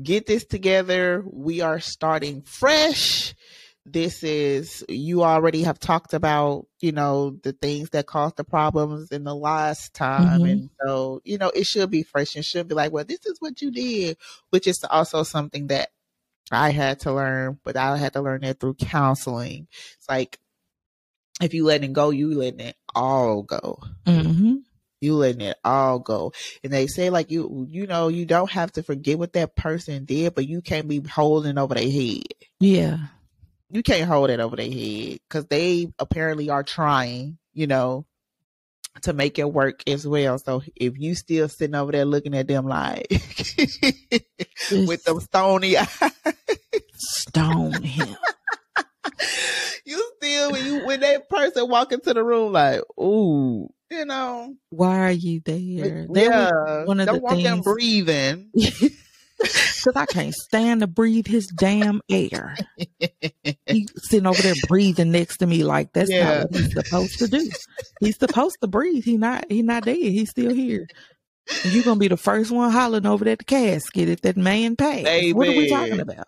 [0.02, 1.24] get this together.
[1.26, 3.34] We are starting fresh.
[3.86, 9.12] This is you already have talked about, you know, the things that caused the problems
[9.12, 10.40] in the last time.
[10.40, 10.46] Mm-hmm.
[10.46, 13.38] And so, you know, it should be fresh and should be like, well, this is
[13.40, 14.18] what you did,
[14.52, 15.90] which is also something that
[16.52, 19.68] I had to learn, but I had to learn that through counseling.
[19.98, 20.40] It's like
[21.42, 23.80] if you letting go, you letting it all go.
[24.06, 24.58] Mm-hmm.
[25.02, 26.32] You letting it all go.
[26.64, 30.06] And they say like you, you know, you don't have to forget what that person
[30.06, 32.24] did, but you can't be holding over their head.
[32.60, 32.98] Yeah.
[33.70, 38.06] You can't hold it over their head because they apparently are trying, you know,
[39.02, 40.38] to make it work as well.
[40.38, 43.08] So if you still sitting over there looking at them like
[44.72, 45.88] with them stony eyes,
[46.96, 48.16] stone him
[49.86, 54.56] you still when you when that person walk into the room like, ooh, you know,
[54.70, 56.08] why are you there?
[56.14, 58.52] yeah, one of don't the walk things breathing.
[59.40, 62.56] Cause I can't stand to breathe his damn air.
[63.66, 66.24] He's sitting over there breathing next to me like that's yeah.
[66.24, 67.50] not what he's supposed to do.
[68.00, 69.04] He's supposed to breathe.
[69.04, 69.98] He not he not dead.
[69.98, 70.88] He's still here.
[71.66, 75.36] You're gonna be the first one hollering over at the casket if that man passed.
[75.36, 76.26] What are we talking about?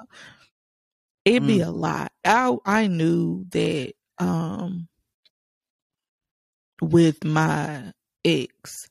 [1.26, 1.48] it'd mm.
[1.48, 2.12] be a lot.
[2.24, 4.88] I I knew that um
[6.82, 7.92] with my
[8.24, 8.88] ex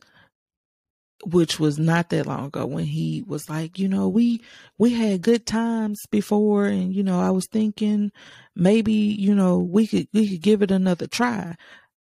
[1.26, 4.42] which was not that long ago when he was like, you know, we
[4.78, 8.12] we had good times before and you know, I was thinking
[8.54, 11.54] maybe, you know, we could we could give it another try.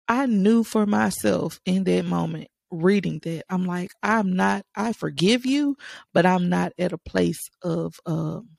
[0.09, 3.45] I knew for myself in that moment reading that.
[3.49, 5.77] I'm like, I'm not I forgive you,
[6.13, 8.51] but I'm not at a place of um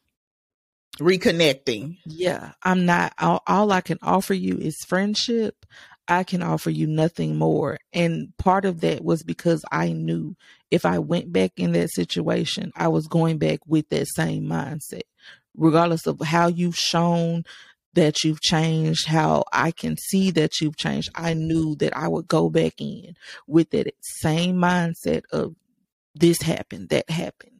[1.00, 1.98] reconnecting.
[2.06, 3.14] Yeah, I'm not.
[3.20, 5.66] All, all, I can offer you is friendship.
[6.10, 7.78] I can offer you nothing more.
[7.94, 10.36] And part of that was because I knew
[10.72, 15.04] if I went back in that situation, I was going back with that same mindset,
[15.56, 17.44] regardless of how you've shown
[17.94, 21.10] that you've changed, how I can see that you've changed.
[21.16, 23.16] I knew that I would go back in
[23.48, 25.56] with that same mindset of
[26.16, 27.60] this happened, that happened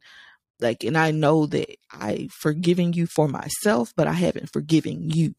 [0.60, 5.34] like, and I know that I've forgiven you for myself, but I haven't forgiven you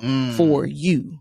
[0.00, 0.34] mm.
[0.34, 1.20] for you.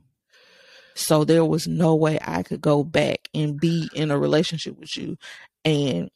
[0.97, 4.97] So there was no way I could go back and be in a relationship with
[4.97, 5.17] you
[5.63, 6.09] and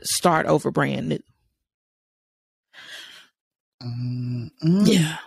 [0.00, 1.18] start over brand new.
[3.82, 5.18] mm Yeah.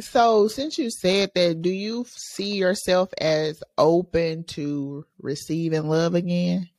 [0.00, 6.70] So, since you said that, do you see yourself as open to receiving love again?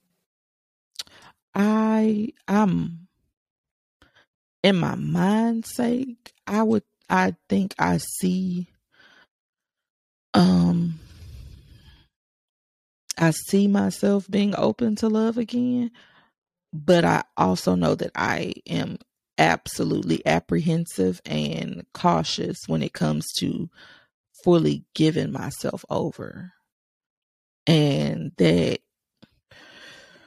[1.54, 3.08] I am
[4.64, 8.68] in my mind's sake, I would I think I see
[10.34, 11.00] um
[13.18, 15.92] I see myself being open to love again,
[16.74, 18.98] but I also know that I am
[19.38, 23.70] absolutely apprehensive and cautious when it comes to
[24.44, 26.54] fully giving myself over.
[27.66, 28.80] And that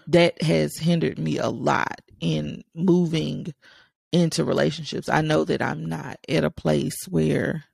[0.07, 3.53] that has hindered me a lot in moving
[4.13, 5.09] into relationships.
[5.09, 7.65] I know that I'm not at a place where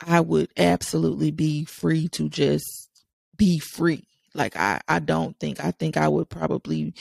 [0.00, 2.88] I would absolutely be free to just
[3.36, 4.04] be free.
[4.34, 6.94] Like I, I don't think I think I would probably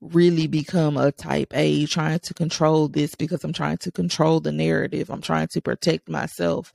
[0.00, 4.52] really become a type A trying to control this because I'm trying to control the
[4.52, 5.10] narrative.
[5.10, 6.72] I'm trying to protect myself.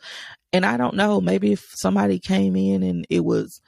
[0.51, 3.61] And I don't know, maybe if somebody came in and it was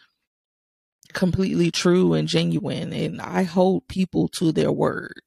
[1.13, 5.21] completely true and genuine and I hold people to their word.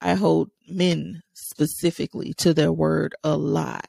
[0.00, 3.88] I hold men specifically to their word a lot.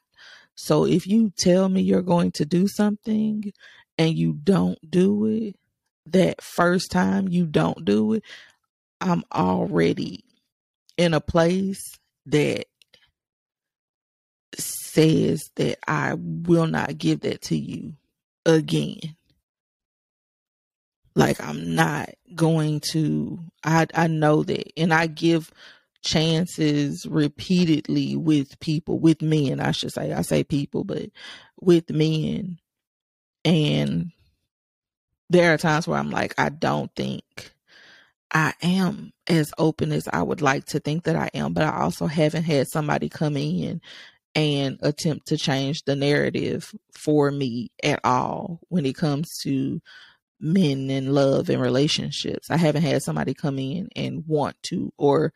[0.57, 3.53] So if you tell me you're going to do something
[3.97, 5.55] and you don't do it,
[6.07, 8.23] that first time you don't do it,
[8.99, 10.23] I'm already
[10.97, 11.81] in a place
[12.25, 12.65] that
[14.57, 17.93] says that I will not give that to you
[18.45, 19.15] again.
[21.15, 25.51] Like I'm not going to I I know that and I give
[26.07, 31.09] chances repeatedly with people with men I should say I say people but
[31.61, 32.59] with men
[33.45, 34.11] and
[35.29, 37.51] there are times where I'm like, I don't think
[38.31, 41.81] I am as open as I would like to think that I am, but I
[41.81, 43.81] also haven't had somebody come in
[44.35, 49.81] and attempt to change the narrative for me at all when it comes to
[50.39, 52.51] men and love and relationships.
[52.51, 55.33] I haven't had somebody come in and want to or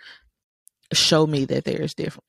[0.93, 2.27] show me that there's different.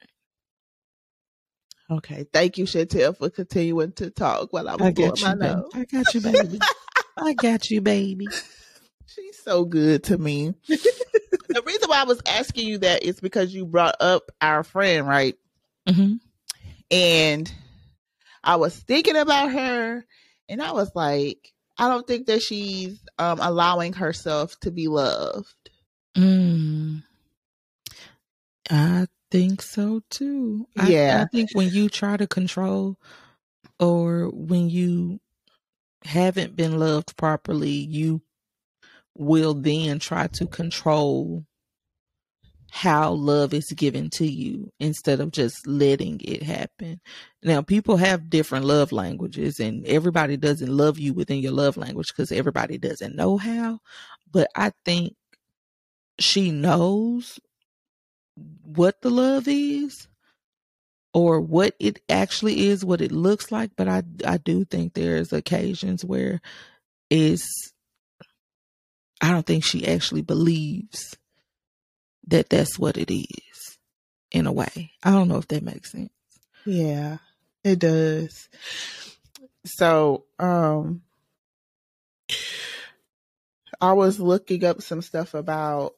[1.90, 2.24] Okay.
[2.32, 5.36] Thank you, Chantel, for continuing to talk while I was I blowing got my you,
[5.36, 5.54] baby.
[5.54, 5.70] nose.
[5.74, 6.60] I got you, baby.
[7.18, 8.28] I got you, baby.
[9.06, 10.54] She's so good to me.
[10.68, 15.06] the reason why I was asking you that is because you brought up our friend,
[15.06, 15.34] right?
[15.86, 16.14] hmm
[16.90, 17.52] And
[18.42, 20.06] I was thinking about her,
[20.48, 25.70] and I was like, I don't think that she's um, allowing herself to be loved.
[26.16, 27.02] Mm.
[28.70, 30.66] I think so too.
[30.78, 31.22] I, Yeah.
[31.22, 32.98] I think when you try to control
[33.80, 35.20] or when you
[36.04, 38.22] haven't been loved properly, you
[39.16, 41.44] will then try to control
[42.70, 47.00] how love is given to you instead of just letting it happen.
[47.42, 52.08] Now, people have different love languages, and everybody doesn't love you within your love language
[52.08, 53.80] because everybody doesn't know how.
[54.30, 55.14] But I think
[56.18, 57.38] she knows
[58.36, 60.08] what the love is
[61.14, 63.72] or what it actually is, what it looks like.
[63.76, 66.40] But I, I do think there's occasions where
[67.10, 67.72] it's,
[69.20, 71.16] I don't think she actually believes
[72.28, 73.78] that that's what it is
[74.30, 74.92] in a way.
[75.02, 76.10] I don't know if that makes sense.
[76.64, 77.18] Yeah,
[77.62, 78.48] it does.
[79.64, 81.02] So, um,
[83.80, 85.94] I was looking up some stuff about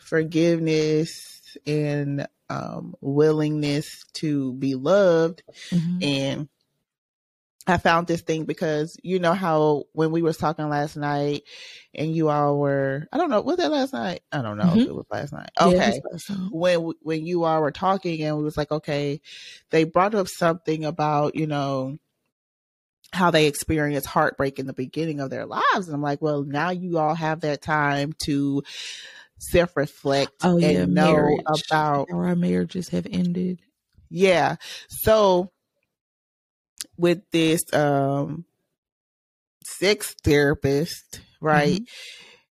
[0.00, 1.29] forgiveness
[1.66, 5.98] and um, willingness to be loved, Mhm.
[6.02, 6.48] and
[7.66, 11.42] I found this thing because you know how when we was talking last night,
[11.94, 14.22] and you all were I don't know was that last night?
[14.32, 14.80] I don't know Mhm.
[14.82, 15.50] if it was last night.
[15.60, 16.48] Okay, awesome.
[16.50, 19.20] when when you all were talking and we was like okay
[19.70, 21.98] they brought up something about you know
[23.12, 26.70] how they experience heartbreak in the beginning of their lives and i'm like well now
[26.70, 28.62] you all have that time to
[29.40, 31.40] self-reflect Oh and yeah, know marriage.
[31.48, 33.60] about How our marriages have ended.
[34.10, 34.56] yeah
[34.88, 35.50] so
[36.96, 38.44] with this um
[39.64, 41.82] sex therapist right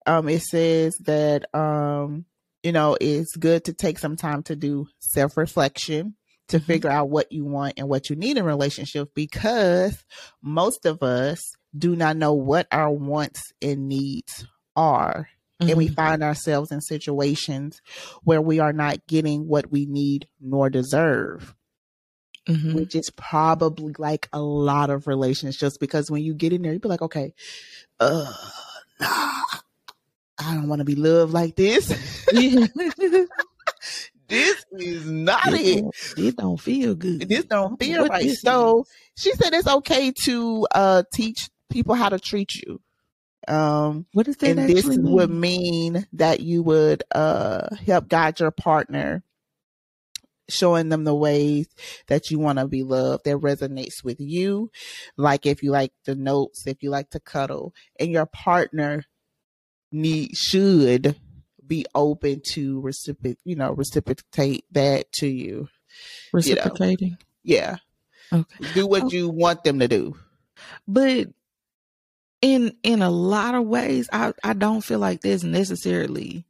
[0.07, 2.25] um it says that um
[2.62, 6.14] you know it's good to take some time to do self-reflection
[6.49, 6.62] to Mhm.
[6.64, 10.05] figure out what you want and what you need in relationship because
[10.43, 11.41] most of us
[11.76, 15.28] do not know what our wants and needs are
[15.61, 15.95] and we Mhm.
[15.95, 17.81] find ourselves in situations
[18.25, 21.55] where we are not getting what we need nor deserve
[22.49, 22.75] Mhm.
[22.75, 26.79] which is probably like a lot of relationships because when you get in there, you
[26.79, 27.35] be like, okay,
[27.99, 28.33] uh,
[29.01, 29.43] nah,
[30.39, 31.91] I don't want to be loved like this.
[32.33, 32.67] Yeah.
[34.29, 35.81] this is not it, it.
[35.83, 37.29] don't, it don't feel good.
[37.29, 38.31] This don't feel What right.
[38.31, 38.87] So is.
[39.17, 42.81] she said it's okay to uh teach people how to treat you.
[43.49, 45.03] Um, what does that and this mean?
[45.11, 49.22] would mean that you would uh help guide your partner
[50.49, 51.68] showing them the ways
[52.07, 54.70] that you want to be loved that resonates with you.
[55.16, 59.05] Like if you like the notes, if you like to cuddle, and your partner
[59.92, 61.16] need should
[61.66, 65.68] be open to reciprocate, you know, reciprocate that to you.
[66.32, 67.09] Reciprocating.
[67.09, 67.16] You know?
[67.42, 67.76] Yeah.
[68.32, 68.72] Okay.
[68.74, 69.16] Do what okay.
[69.16, 70.16] you want them to do.
[70.86, 71.28] But
[72.43, 76.45] in in a lot of ways, I I don't feel like that's necessarily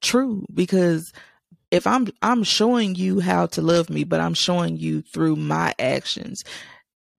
[0.00, 1.12] true because
[1.70, 5.74] if I'm I'm showing you how to love me, but I'm showing you through my
[5.78, 6.42] actions,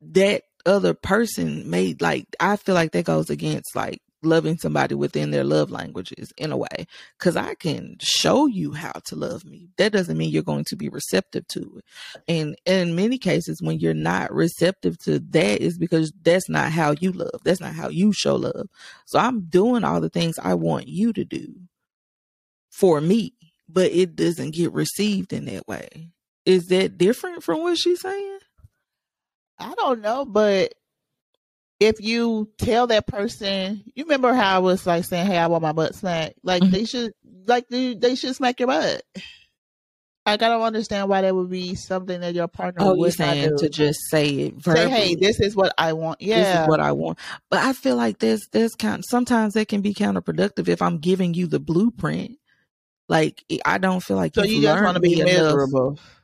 [0.01, 5.31] that other person made like I feel like that goes against like loving somebody within
[5.31, 9.69] their love languages in a way because i can show you how to love me.
[9.77, 11.85] That doesn't mean you're going to be receptive to it.
[12.27, 16.95] And in many cases when you're not receptive to that is because that's not how
[16.99, 17.41] you love.
[17.43, 18.67] That's not how you show love.
[19.05, 21.53] So i'm doing all the things i want you to do
[22.69, 23.33] for me
[23.67, 26.11] but it doesn't get received in that way.
[26.45, 28.39] Is that different from what she's saying?
[29.57, 30.73] I don't know but
[31.79, 35.63] if you tell that person, you remember how I was like saying, "Hey, I want
[35.63, 36.71] my butt smacked." Like mm-hmm.
[36.71, 37.13] they should,
[37.45, 39.03] like they, they should smack your butt.
[40.25, 42.83] Like I don't understand why that would be something that your partner.
[42.83, 44.85] Oh, would saying to just say it verbally.
[44.85, 47.19] Say, "Hey, this is what I want." Yeah, this is what I want.
[47.51, 49.03] But I feel like there's there's kind.
[49.07, 52.39] Sometimes that can be counterproductive if I'm giving you the blueprint.
[53.07, 55.89] Like I don't feel like so you just want to be miserable.
[55.89, 56.14] Enough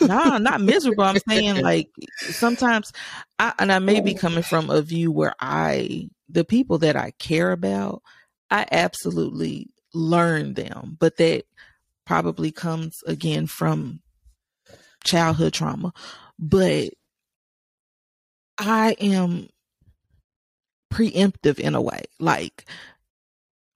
[0.00, 1.04] no, not miserable.
[1.04, 1.90] I'm saying like
[2.30, 2.92] sometimes
[3.38, 7.12] I and I may be coming from a view where I the people that I
[7.18, 8.02] care about,
[8.50, 11.44] I absolutely learn them, but that
[12.04, 14.00] probably comes again from
[15.04, 15.92] childhood trauma.
[16.38, 16.90] But
[18.58, 19.48] I am
[20.92, 22.04] preemptive in a way.
[22.18, 22.64] Like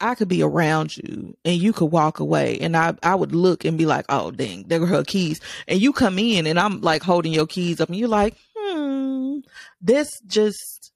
[0.01, 3.65] I could be around you and you could walk away and I, I would look
[3.65, 5.41] and be like, oh, dang, there are her keys.
[5.67, 9.39] And you come in and I'm like holding your keys up and you're like, hmm,
[9.81, 10.93] this just.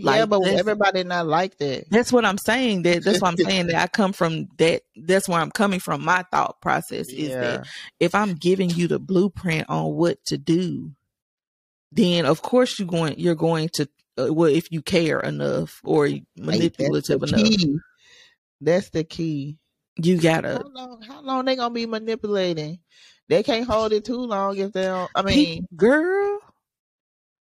[0.00, 1.90] Like, yeah, but everybody not like that.
[1.90, 2.82] That's what I'm saying.
[2.82, 3.66] That that's what I'm saying.
[3.66, 4.82] That I come from that.
[4.94, 6.04] That's where I'm coming from.
[6.04, 7.66] My thought process is that
[7.98, 10.92] if I'm giving you the blueprint on what to do,
[11.90, 13.18] then of course you're going.
[13.18, 13.88] You're going to
[14.18, 17.40] uh, well, if you care enough or manipulative enough.
[17.40, 17.78] Key.
[18.60, 19.58] That's the key.
[19.96, 20.62] You gotta.
[20.62, 21.02] How long?
[21.02, 22.78] How long they gonna be manipulating?
[23.28, 25.10] They can't hold it too long if they don't.
[25.14, 26.40] I mean, girl,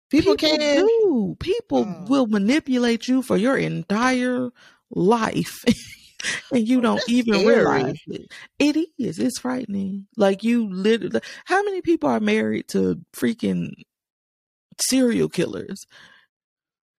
[0.09, 0.85] people, people can.
[0.85, 1.37] Do.
[1.39, 2.05] People oh.
[2.07, 4.49] will manipulate you for your entire
[4.89, 5.63] life.
[6.51, 7.55] and you oh, don't even scary.
[7.55, 8.31] realize it.
[8.59, 9.19] It is.
[9.19, 10.07] It's frightening.
[10.17, 11.21] Like you literally.
[11.45, 13.71] How many people are married to freaking
[14.79, 15.85] serial killers?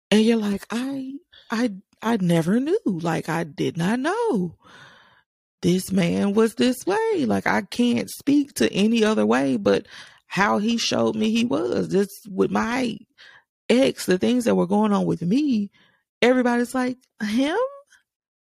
[0.10, 1.14] And you're like, I,
[1.50, 1.72] I
[2.02, 2.80] I never knew.
[2.86, 4.56] Like I did not know
[5.62, 7.26] this man was this way.
[7.26, 9.88] Like I can't speak to any other way but
[10.28, 11.90] how he showed me he was.
[11.90, 12.98] This with my
[13.70, 15.72] ex, the things that were going on with me,
[16.22, 17.58] everybody's like, him?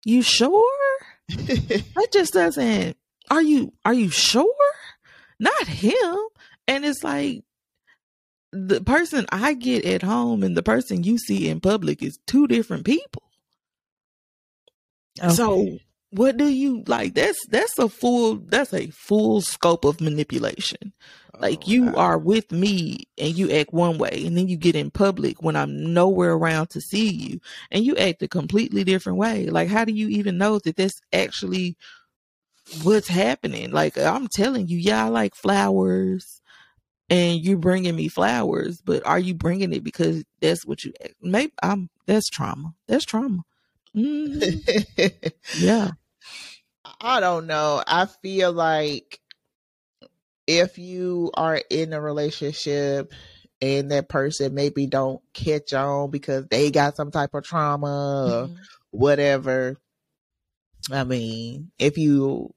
[0.05, 0.63] You sure?
[1.29, 2.97] that just doesn't
[3.29, 4.53] are you are you sure?
[5.39, 6.17] Not him.
[6.67, 7.43] And it's like
[8.51, 12.47] the person I get at home and the person you see in public is two
[12.47, 13.23] different people.
[15.21, 15.33] Okay.
[15.33, 15.77] So
[16.13, 20.93] what do you like that's that's a full that's a full scope of manipulation.
[21.39, 21.95] Like oh, you wow.
[21.95, 25.55] are with me and you act one way and then you get in public when
[25.55, 27.39] i'm nowhere around to see you
[27.71, 29.47] and you act a completely different way.
[29.47, 31.75] Like how do you even know that that's actually
[32.83, 33.71] what's happening?
[33.71, 36.41] Like i'm telling you yeah i like flowers
[37.09, 41.51] and you're bringing me flowers but are you bringing it because that's what you maybe
[41.61, 42.73] i'm that's trauma.
[42.87, 43.43] That's trauma
[43.95, 45.27] Mm-hmm.
[45.63, 45.91] yeah.
[46.99, 47.83] I don't know.
[47.85, 49.19] I feel like
[50.47, 53.13] if you are in a relationship
[53.61, 58.53] and that person maybe don't catch on because they got some type of trauma mm-hmm.
[58.53, 58.57] or
[58.91, 59.77] whatever.
[60.91, 62.53] I mean, if you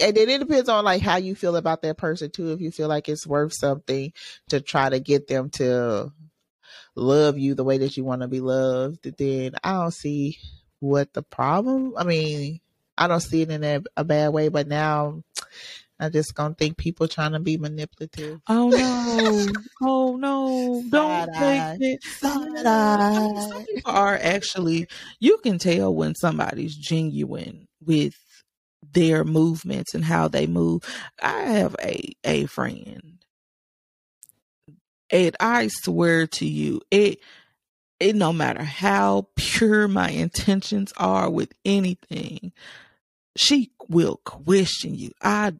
[0.00, 2.52] and then it depends on like how you feel about that person too.
[2.52, 4.12] If you feel like it's worth something
[4.50, 6.12] to try to get them to
[6.94, 10.38] love you the way that you want to be loved, then I don't see
[10.80, 11.94] what the problem.
[11.96, 12.60] I mean,
[12.98, 15.22] I don't see it in a, a bad way, but now
[15.98, 18.40] I just gonna think people trying to be manipulative.
[18.48, 19.46] Oh no!
[19.82, 20.84] oh no!
[20.88, 22.04] Don't take it.
[22.04, 24.88] Some people are actually.
[25.20, 28.14] You can tell when somebody's genuine with
[28.92, 30.82] their movements and how they move.
[31.22, 33.24] I have a a friend,
[35.10, 37.20] and I swear to you, it
[38.00, 42.52] it no matter how pure my intentions are with anything,
[43.36, 45.12] she will question you.
[45.22, 45.54] I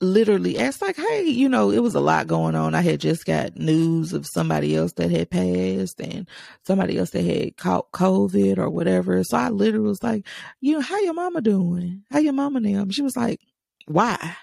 [0.00, 2.74] literally asked like, "Hey, you know, it was a lot going on.
[2.74, 6.28] I had just got news of somebody else that had passed and
[6.66, 9.22] somebody else that had caught COVID or whatever.
[9.24, 10.26] So I literally was like,
[10.60, 12.02] "You know, how your mama doing?
[12.10, 13.40] How your mama now?" She was like,
[13.86, 14.36] "Why?"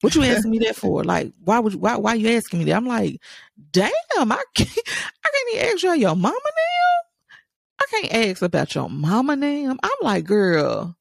[0.00, 1.04] What you asking me that for?
[1.04, 2.76] Like, why would you, why why you asking me that?
[2.76, 3.20] I'm like,
[3.72, 4.70] damn, I can't
[5.24, 7.02] I can't even ask you your mama name.
[7.78, 9.78] I can't ask about your mama name.
[9.82, 10.96] I'm like, girl,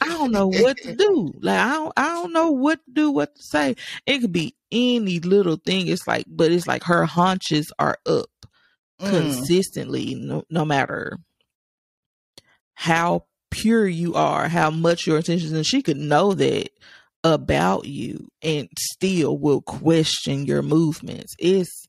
[0.00, 1.32] I don't know what to do.
[1.40, 3.76] Like I don't I don't know what to do, what to say.
[4.06, 5.88] It could be any little thing.
[5.88, 8.30] It's like, but it's like her haunches are up
[9.00, 9.10] mm.
[9.10, 11.18] consistently, no, no matter
[12.74, 16.70] how pure you are, how much your intentions, and she could know that
[17.24, 21.34] about you and still will question your movements.
[21.38, 21.86] It's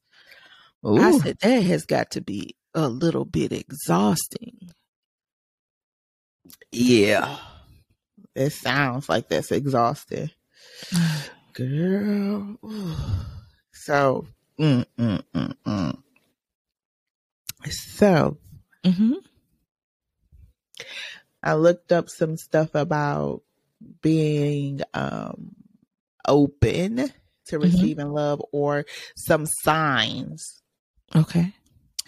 [0.85, 0.97] Ooh.
[0.97, 4.71] I said that has got to be a little bit exhausting.
[6.71, 7.37] Yeah.
[8.35, 10.29] It sounds like that's exhausting.
[11.53, 12.57] Girl.
[13.71, 14.27] So,
[14.59, 15.97] mm, mm, mm, mm.
[17.69, 18.37] so
[18.83, 19.13] mm-hmm.
[21.43, 23.43] I looked up some stuff about
[24.01, 25.51] being um,
[26.27, 27.63] open to mm-hmm.
[27.63, 28.15] receiving mm-hmm.
[28.15, 30.61] love or some signs.
[31.15, 31.53] Okay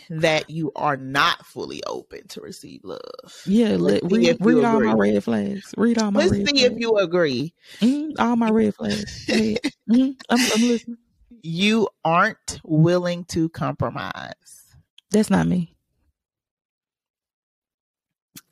[0.09, 2.99] that you are not fully open to receive love.
[3.45, 5.73] Yeah, let, read, read all my red flags.
[5.78, 6.61] Read all my Let's see flags.
[6.61, 7.53] if you agree.
[7.80, 9.26] Mm-hmm, all my red flags.
[9.30, 10.97] mm-hmm, I'm, I'm listening.
[11.41, 14.34] You aren't willing to compromise.
[15.11, 15.76] That's not me.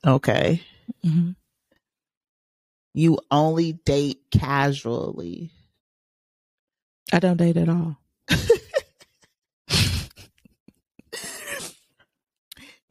[0.05, 0.61] Okay.
[1.03, 1.31] Mm-hmm.
[2.93, 5.51] You only date casually.
[7.11, 7.97] I don't date at all.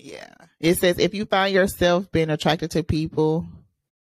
[0.02, 0.34] Yeah.
[0.58, 3.46] It says if you find yourself being attracted to people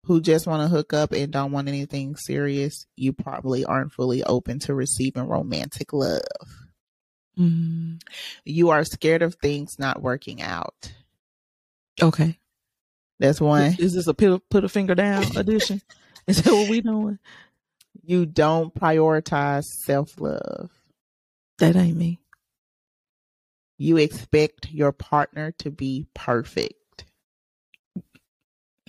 [0.05, 4.23] who just want to hook up and don't want anything serious, you probably aren't fully
[4.23, 6.23] open to receiving romantic love.
[7.37, 8.01] Mm.
[8.45, 10.93] You are scared of things not working out.
[12.01, 12.39] Okay.
[13.19, 13.75] That's one.
[13.79, 15.83] Is this a put, put a finger down edition?
[16.27, 17.19] Is that what we doing?
[18.05, 20.71] You don't prioritize self love.
[21.59, 22.21] That ain't me.
[23.79, 27.05] You expect your partner to be perfect.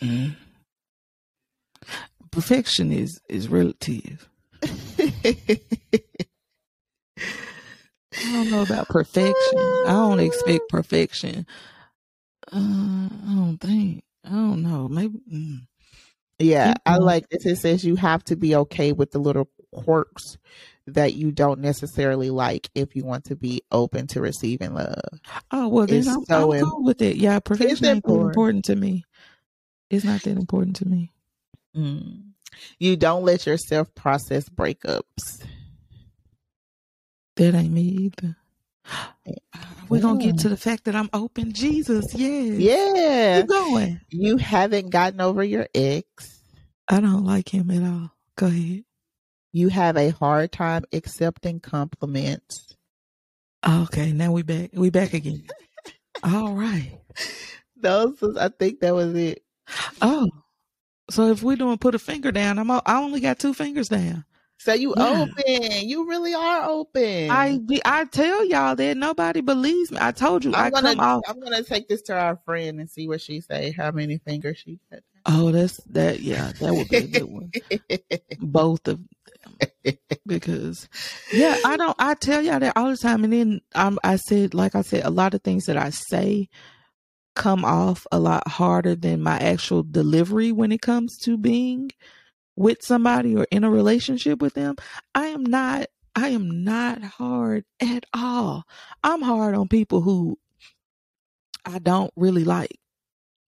[0.01, 0.35] Mm.
[2.31, 4.29] Perfection is is relative.
[4.61, 5.59] I
[8.33, 9.59] don't know about perfection.
[9.87, 11.47] I don't expect perfection.
[12.51, 14.03] Uh, I don't think.
[14.25, 14.87] I don't know.
[14.87, 15.19] Maybe.
[15.31, 15.67] Mm.
[16.39, 17.45] Yeah, I like this.
[17.45, 20.37] It says you have to be okay with the little quirks
[20.87, 25.01] that you don't necessarily like if you want to be open to receiving love.
[25.51, 27.17] Oh well, then I'm, so I'm cool with it.
[27.17, 28.29] Yeah, perfection ain't important.
[28.29, 29.03] important to me.
[29.89, 31.11] It's not that important to me.
[31.75, 32.31] Mm.
[32.79, 35.43] You don't let yourself process breakups.
[37.35, 38.35] That ain't me either.
[39.89, 41.51] We're gonna get to the fact that I'm open.
[41.51, 42.59] Jesus, yes.
[42.59, 43.41] Yeah.
[43.41, 44.01] Keep going.
[44.09, 46.41] You haven't gotten over your ex.
[46.87, 48.11] I don't like him at all.
[48.35, 48.83] Go ahead.
[49.51, 52.75] You have a hard time accepting compliments.
[53.67, 54.69] Okay, now we back.
[54.73, 55.43] We back again.
[56.23, 56.99] All right.
[57.75, 59.43] Those was, I think that was it.
[60.01, 60.29] Oh,
[61.09, 63.89] so if we're doing put a finger down, I'm all, I only got two fingers
[63.89, 64.25] down.
[64.59, 65.25] So you yeah.
[65.25, 65.87] open.
[65.87, 67.31] You really are open.
[67.31, 69.97] I I tell y'all that nobody believes me.
[70.01, 70.53] I told you.
[70.53, 71.23] I'm I gonna off.
[71.27, 73.71] I'm gonna take this to our friend and see what she say.
[73.71, 74.99] How many fingers she got?
[75.25, 76.19] Oh, that's that.
[76.19, 77.51] Yeah, that would be a good one.
[78.39, 79.07] Both of them.
[80.27, 80.87] because
[81.33, 84.53] yeah i don't i tell y'all that all the time and then um, i said
[84.53, 86.47] like i said a lot of things that i say
[87.35, 91.89] come off a lot harder than my actual delivery when it comes to being
[92.59, 94.75] with somebody or in a relationship with them
[95.15, 98.63] i am not i am not hard at all
[99.03, 100.37] i'm hard on people who
[101.65, 102.77] i don't really like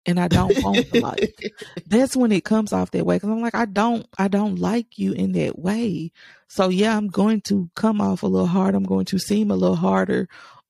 [0.05, 1.51] and I don't want to like.
[1.85, 4.97] That's when it comes off that way because I'm like, I don't, I don't like
[4.97, 6.11] you in that way.
[6.47, 8.75] So yeah, I'm going to come off a little hard.
[8.75, 10.27] I'm going to seem a little harder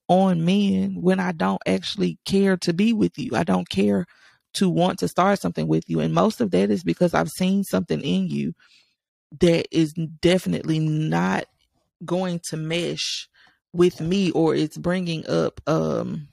[0.08, 3.32] on men when I don't actually care to be with you.
[3.34, 4.06] I don't care
[4.54, 7.64] to want to start something with you, and most of that is because I've seen
[7.64, 8.54] something in you
[9.40, 11.46] that is definitely not
[12.04, 13.28] going to mesh
[13.74, 16.28] with me, or it's bringing up um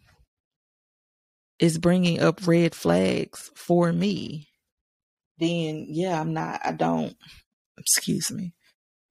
[1.58, 4.48] is bringing up red flags for me,
[5.38, 7.16] then yeah, I'm not, I don't,
[7.76, 8.54] excuse me.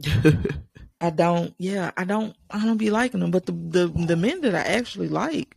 [1.02, 3.32] I don't, yeah, I don't, I don't be liking them.
[3.32, 5.56] But the, the, the men that I actually like,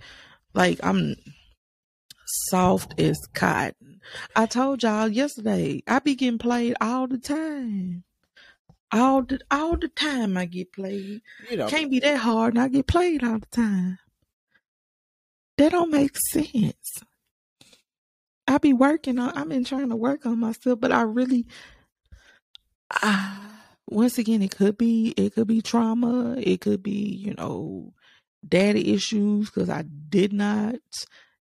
[0.54, 1.14] like I'm
[2.48, 4.00] soft as cotton.
[4.34, 8.04] I told y'all yesterday, I be getting played all the time.
[8.92, 11.22] all the all the time I get played.
[11.50, 13.98] You know, Can't be that hard and I get played all the time.
[15.58, 17.02] That don't make sense.
[18.48, 21.46] I be working on I've been trying to work on myself, but I really
[23.02, 23.46] ah
[23.88, 27.92] once again it could be it could be trauma, it could be, you know,
[28.48, 30.76] daddy issues because I did not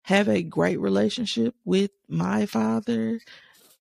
[0.05, 3.19] have a great relationship with my father,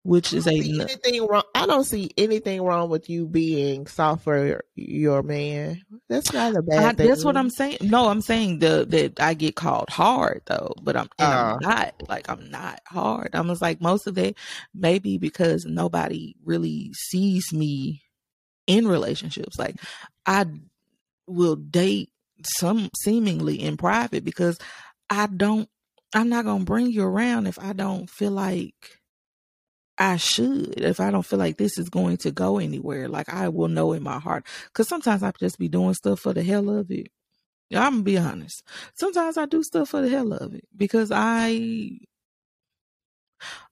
[0.03, 1.45] which is a anything wrong.
[1.55, 5.81] I don't see anything wrong with you being soft for your man.
[6.11, 7.09] That's not a bad I, thing.
[7.09, 7.79] that's what I'm saying.
[7.81, 11.59] No, I'm saying the that I get called hard though, but I'm and I'm Uh.
[11.59, 13.31] not like I'm not hard.
[13.33, 14.37] I'm just like most of it
[14.75, 18.03] maybe because nobody really sees me
[18.67, 19.59] in relationships.
[19.59, 19.77] Like
[20.27, 20.45] I
[21.27, 22.11] will date
[22.59, 24.59] some seemingly in private because
[25.09, 25.67] I don't.
[26.15, 29.01] I'm not gonna bring you around if I don't feel like
[29.99, 30.81] I should.
[30.81, 33.93] If I don't feel like this is going to go anywhere, like I will know
[33.93, 34.47] in my heart.
[34.67, 37.09] Because sometimes I just be doing stuff for the hell of it.
[37.73, 38.63] I'm gonna be honest.
[38.95, 41.99] Sometimes I do stuff for the hell of it because I.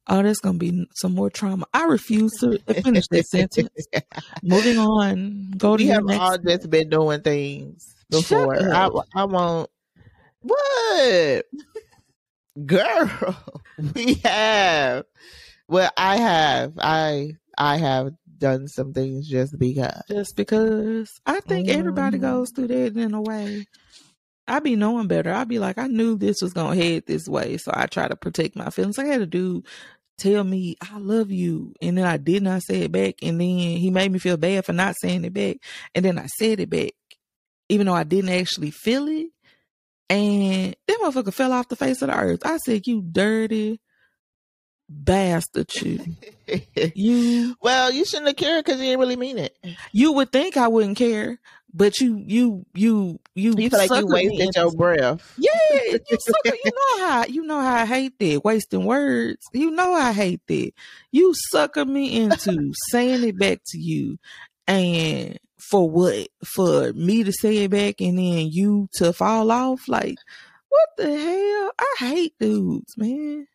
[0.07, 1.67] Oh, that's gonna be some more trauma.
[1.75, 3.87] I refuse to finish that sentence.
[4.43, 5.51] Moving on.
[5.57, 6.21] Go to we your have next.
[6.21, 8.55] all just been doing things before.
[8.55, 8.91] I.
[9.15, 9.71] I won't.
[10.41, 11.45] What,
[12.67, 13.37] girl?
[13.95, 15.05] We have.
[15.69, 16.73] Well, I have.
[16.79, 20.03] I I have done some things just because.
[20.09, 22.23] just because I think everybody Mhm.
[22.23, 23.67] goes through that in a way.
[24.49, 25.33] I'd be knowing better.
[25.33, 28.17] I'd be like, I knew this was gonna head this way, so I try to
[28.17, 28.99] protect my feelings.
[28.99, 29.65] I had a dude
[30.17, 33.59] tell me I love you, and then I did not say it back, and then
[33.59, 35.59] he made me feel bad for not saying it back,
[35.95, 36.93] and then I said it back,
[37.69, 39.29] even though I didn't actually feel it,
[40.11, 42.41] and that motherfucker fell off the face of the earth.
[42.45, 43.81] I said, "You dirty
[44.89, 46.01] bastard, you,
[46.95, 49.57] you." well, you shouldn't have cared because you didn't really mean it.
[49.93, 51.39] You would think I wouldn't care,
[51.73, 55.35] but you, you, you, you, You feel like you wasted your breath.
[55.37, 55.51] Yeah,
[56.09, 56.57] you sucker.
[56.65, 59.45] You know how you know how I hate that wasting words.
[59.53, 60.73] You know I hate that.
[61.13, 64.19] You sucker me into saying it back to you,
[64.67, 66.29] and for what?
[66.45, 69.89] For me to say it back and then you to fall off?
[69.89, 70.17] Like
[70.69, 71.73] what the hell?
[71.79, 73.47] I hate dudes, man.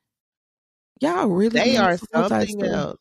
[0.99, 2.99] Y'all really They are on some type something else.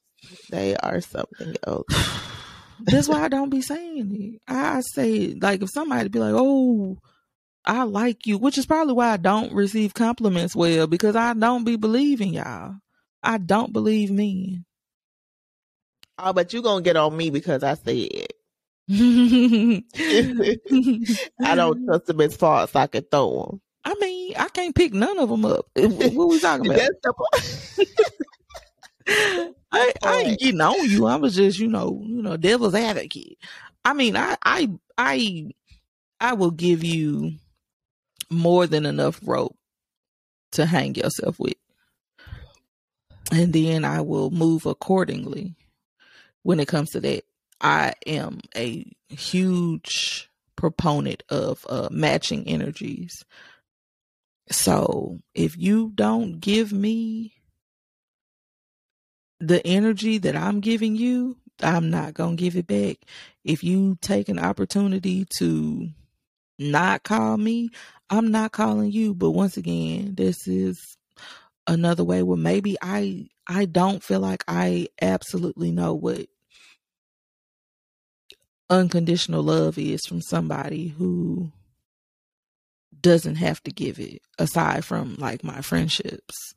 [0.50, 1.86] They are something else.
[2.84, 4.42] That's why I don't be saying it.
[4.48, 6.98] I say like if somebody be like, "Oh,
[7.64, 11.64] I like you," which is probably why I don't receive compliments well because I don't
[11.64, 12.76] be believing y'all.
[13.22, 14.64] I don't believe men.
[16.18, 18.26] Oh, but you gonna get on me because I said
[18.90, 19.82] I
[21.54, 23.60] don't trust them as far as I can throw them.
[23.84, 25.66] I mean, I can't pick none of them up.
[25.74, 26.78] What what we talking about?
[26.78, 27.88] That's the point.
[29.72, 31.06] I, I ain't getting on you.
[31.06, 33.38] I was just, you know, you know, devil's advocate.
[33.84, 35.50] I mean, I, I, I,
[36.20, 37.32] I will give you
[38.30, 39.56] more than enough rope
[40.52, 41.54] to hang yourself with,
[43.32, 45.56] and then I will move accordingly.
[46.44, 47.24] When it comes to that,
[47.62, 53.24] I am a huge proponent of uh, matching energies.
[54.50, 57.34] So if you don't give me
[59.40, 62.98] the energy that I'm giving you, I'm not going to give it back.
[63.44, 65.88] If you take an opportunity to
[66.58, 67.70] not call me,
[68.10, 69.14] I'm not calling you.
[69.14, 70.96] But once again, this is
[71.66, 76.26] another way where maybe I I don't feel like I absolutely know what
[78.72, 81.52] unconditional love is from somebody who
[82.98, 86.54] doesn't have to give it aside from like my friendships.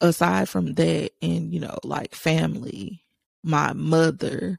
[0.00, 3.02] Aside from that and you know like family
[3.42, 4.58] my mother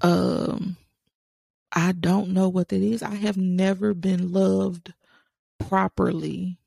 [0.00, 0.76] um
[1.72, 3.02] i don't know what that is.
[3.02, 4.94] I have never been loved
[5.58, 6.58] properly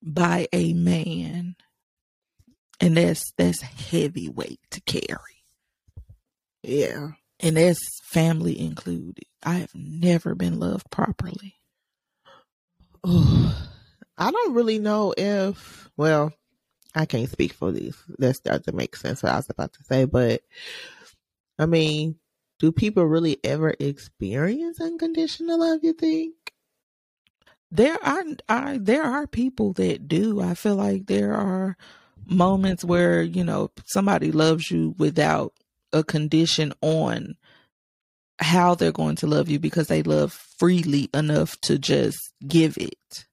[0.00, 1.56] by a man
[2.80, 5.44] and that's that's heavy weight to carry.
[6.62, 7.12] Yeah.
[7.40, 11.54] And that's family included i have never been loved properly
[14.16, 16.32] I don't really know if, well,
[16.94, 17.96] I can't speak for these.
[18.18, 20.40] That starts to make sense what I was about to say, but
[21.58, 22.14] I mean,
[22.60, 26.34] do people really ever experience unconditional love, you think?
[27.74, 30.40] there are I there are people that do.
[30.40, 31.76] I feel like there are
[32.26, 35.52] moments where, you know, somebody loves you without
[35.94, 37.36] a condition on
[38.38, 43.24] how they're going to love you because they love freely enough to just give it.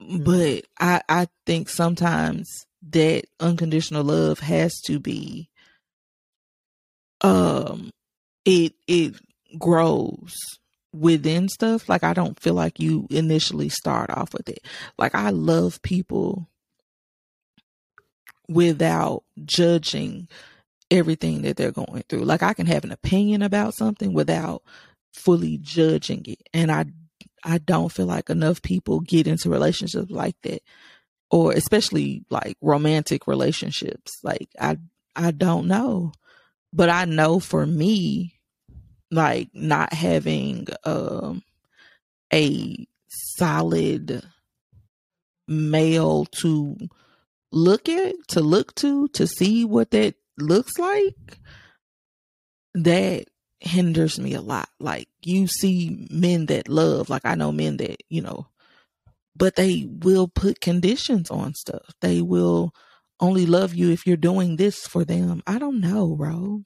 [0.00, 5.48] But I I think sometimes that unconditional love has to be
[7.20, 7.90] um
[8.44, 9.14] it it
[9.58, 10.34] grows
[10.94, 11.88] within stuff.
[11.88, 14.60] Like I don't feel like you initially start off with it.
[14.98, 16.48] Like I love people
[18.48, 20.28] without judging
[20.90, 22.24] everything that they're going through.
[22.24, 24.62] Like I can have an opinion about something without
[25.12, 26.42] fully judging it.
[26.52, 26.86] And I
[27.44, 30.62] I don't feel like enough people get into relationships like that
[31.30, 34.18] or especially like romantic relationships.
[34.22, 34.78] Like I
[35.14, 36.12] I don't know.
[36.72, 38.34] But I know for me
[39.10, 41.42] like not having um
[42.32, 42.86] a
[43.36, 44.22] solid
[45.48, 46.76] male to
[47.52, 51.40] look at, to look to, to see what that looks like,
[52.74, 53.24] that
[53.60, 54.68] hinders me a lot.
[54.78, 58.48] Like you see men that love, like I know men that, you know,
[59.34, 61.94] but they will put conditions on stuff.
[62.00, 62.72] They will
[63.18, 65.42] only love you if you're doing this for them.
[65.46, 66.62] I don't know, bro.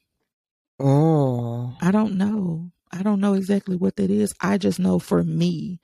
[0.81, 1.77] Oh.
[1.81, 2.73] I don't know.
[2.93, 4.35] I don't know exactly what that is.
[4.41, 5.81] I just know for me,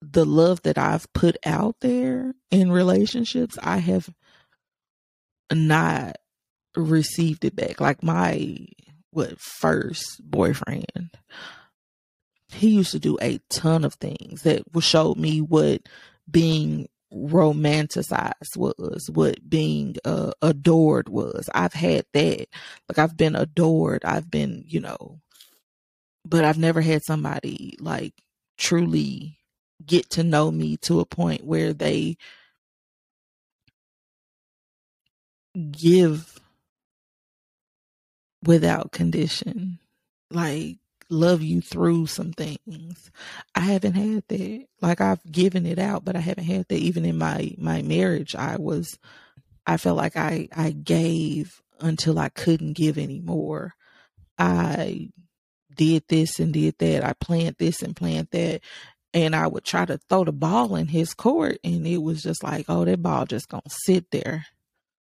[0.00, 4.08] the love that I've put out there in relationships, I have
[5.52, 6.16] not
[6.76, 7.80] received it back.
[7.80, 8.56] Like my
[9.10, 11.10] what first boyfriend,
[12.48, 15.82] he used to do a ton of things that showed me what
[16.30, 21.48] being romanticized was, what being uh, adored was.
[21.54, 22.46] I've had that.
[22.88, 24.04] Like I've been adored.
[24.04, 25.20] I've been, you know,
[26.24, 28.14] but I've never had somebody like
[28.58, 29.38] truly
[29.84, 32.16] get to know me to a point where they
[35.70, 36.33] give
[38.46, 39.78] without condition.
[40.30, 40.78] Like
[41.10, 43.10] love you through some things.
[43.54, 44.66] I haven't had that.
[44.80, 46.78] Like I've given it out, but I haven't had that.
[46.78, 48.98] Even in my my marriage, I was
[49.66, 53.74] I felt like I I gave until I couldn't give anymore.
[54.38, 55.10] I
[55.74, 57.04] did this and did that.
[57.04, 58.60] I planned this and planned that.
[59.12, 62.42] And I would try to throw the ball in his court and it was just
[62.42, 64.46] like, oh, that ball just gonna sit there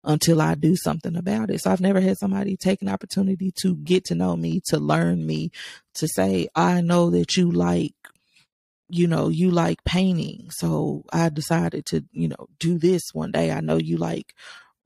[0.05, 1.61] until I do something about it.
[1.61, 5.26] So I've never had somebody take an opportunity to get to know me, to learn
[5.26, 5.51] me,
[5.94, 7.94] to say, I know that you like,
[8.88, 10.51] you know, you like painting.
[10.51, 13.51] So I decided to, you know, do this one day.
[13.51, 14.34] I know you like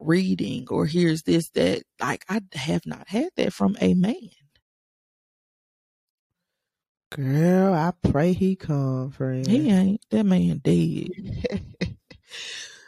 [0.01, 1.83] reading or here's this, that.
[2.01, 4.31] Like I have not had that from a man.
[7.11, 9.47] Girl, I pray he come, friend.
[9.47, 10.01] He ain't.
[10.09, 11.09] That man dead.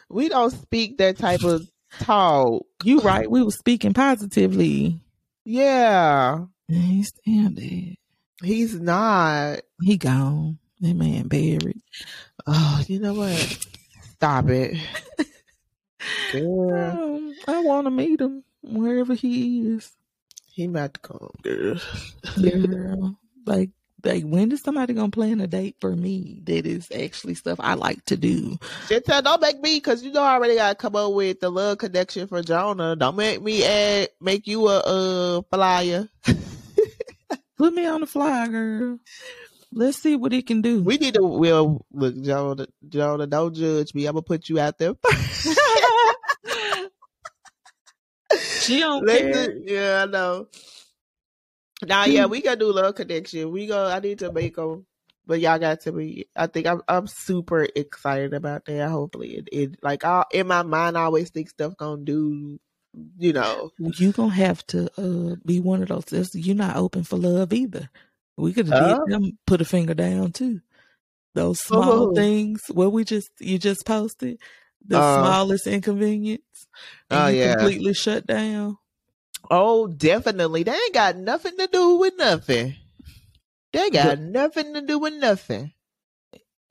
[0.09, 1.71] we don't speak that type of
[2.01, 2.67] talk.
[2.83, 3.31] You right.
[3.31, 5.01] We were speaking positively.
[5.45, 6.45] Yeah.
[6.69, 7.97] He's still dead.
[8.43, 9.61] He's not.
[9.83, 10.59] He gone.
[10.81, 11.81] That man buried.
[12.47, 13.59] Oh, you know what?
[14.13, 14.77] Stop it.
[16.33, 16.75] girl.
[16.75, 19.91] Um, I want to meet him wherever he is.
[20.53, 21.81] He might come, girl.
[22.41, 23.19] girl.
[23.47, 23.71] Like
[24.05, 27.75] like when is somebody gonna plan a date for me that is actually stuff I
[27.75, 28.59] like to do?
[28.89, 31.79] Tell, don't make me because you know I already gotta come up with the love
[31.79, 32.97] connection for Jonah.
[32.97, 36.09] Don't make me add make you a uh flyer.
[37.57, 38.99] Put me on the flyer, girl.
[39.73, 40.83] Let's see what it can do.
[40.83, 44.07] We need to well look, Jonah Jonah, don't judge me.
[44.07, 44.95] I'm gonna put you out there
[48.61, 49.53] she don't care.
[49.57, 50.47] Yeah, I know.
[51.85, 53.51] Now, yeah, we gotta do love connection.
[53.51, 53.87] We go.
[53.87, 54.87] I need to make them,
[55.27, 56.29] but y'all got to be.
[56.37, 56.83] I think I'm.
[56.89, 58.89] I'm super excited about that.
[58.89, 62.59] Hopefully, it, it like I, in my mind, I always think stuff gonna do.
[63.19, 66.35] You know, you gonna have to uh, be one of those.
[66.35, 67.91] You're not open for love either.
[68.37, 70.61] We could uh, them put a finger down too.
[71.35, 72.15] Those small oh.
[72.15, 72.63] things.
[72.73, 74.39] where we just you just posted
[74.87, 76.67] the uh, smallest inconvenience.
[77.11, 78.79] oh yeah, completely shut down.
[79.51, 80.63] Oh, definitely.
[80.63, 82.77] They ain't got nothing to do with nothing.
[83.73, 85.73] They got nothing to do with nothing.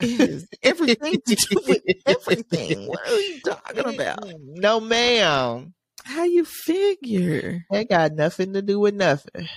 [0.00, 2.86] everything to do with everything.
[2.88, 4.18] What are you talking about?
[4.40, 5.74] No, ma'am.
[6.04, 7.64] How you figure?
[7.70, 9.48] They got nothing to do with nothing.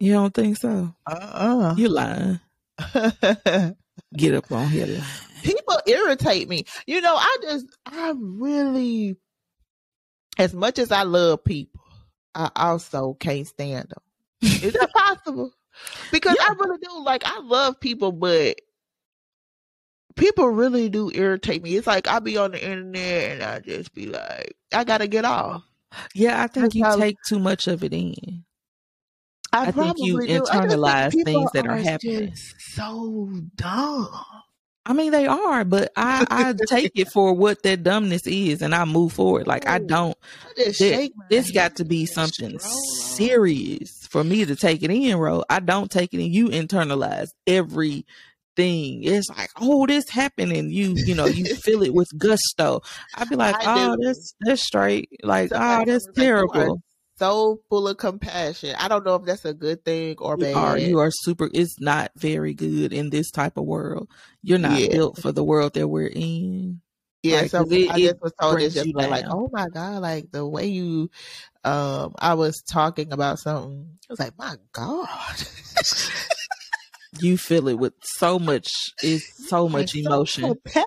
[0.00, 0.94] You don't think so?
[1.06, 1.74] Uh-uh.
[1.76, 2.40] You lying.
[4.16, 5.02] Get up on here lying.
[5.42, 6.64] People irritate me.
[6.86, 9.16] You know, I just, I really,
[10.38, 11.73] as much as I love people,
[12.34, 14.02] I also can't stand them.
[14.62, 15.52] Is that possible?
[16.12, 16.46] Because yeah.
[16.48, 17.02] I really do.
[17.02, 18.60] Like, I love people, but
[20.16, 21.76] people really do irritate me.
[21.76, 25.24] It's like I be on the internet and I just be like, I gotta get
[25.24, 25.62] off.
[26.14, 28.44] Yeah, I think you how, take too much of it in.
[29.52, 32.34] I, I think you internalize things that are, are happening.
[32.58, 34.08] So dumb.
[34.86, 38.74] I mean, they are, but I, I take it for what that dumbness is and
[38.74, 39.46] I move forward.
[39.46, 40.16] Like, I don't,
[40.56, 45.42] there, it's got to be something serious for me to take it in, bro.
[45.48, 46.30] I don't take it in.
[46.32, 48.04] You internalize everything.
[48.56, 52.82] It's like, oh, this happened, and you, you know, you feel it with gusto.
[53.14, 55.08] I'd be like, oh, that's that's straight.
[55.22, 56.82] Like, oh, that's terrible
[57.16, 58.74] so full of compassion.
[58.78, 60.50] I don't know if that's a good thing or bad.
[60.50, 61.48] You are, you are super.
[61.52, 64.08] It's not very good in this type of world.
[64.42, 64.88] You're not yeah.
[64.88, 66.80] built for the world that we're in.
[67.22, 70.30] Yeah, like, so it, I just was told this just like, oh my god, like
[70.30, 71.10] the way you,
[71.64, 73.88] um, I was talking about something.
[74.10, 75.36] I was like, my god.
[77.20, 78.68] you feel it with so much
[79.02, 80.84] is so much emotion so,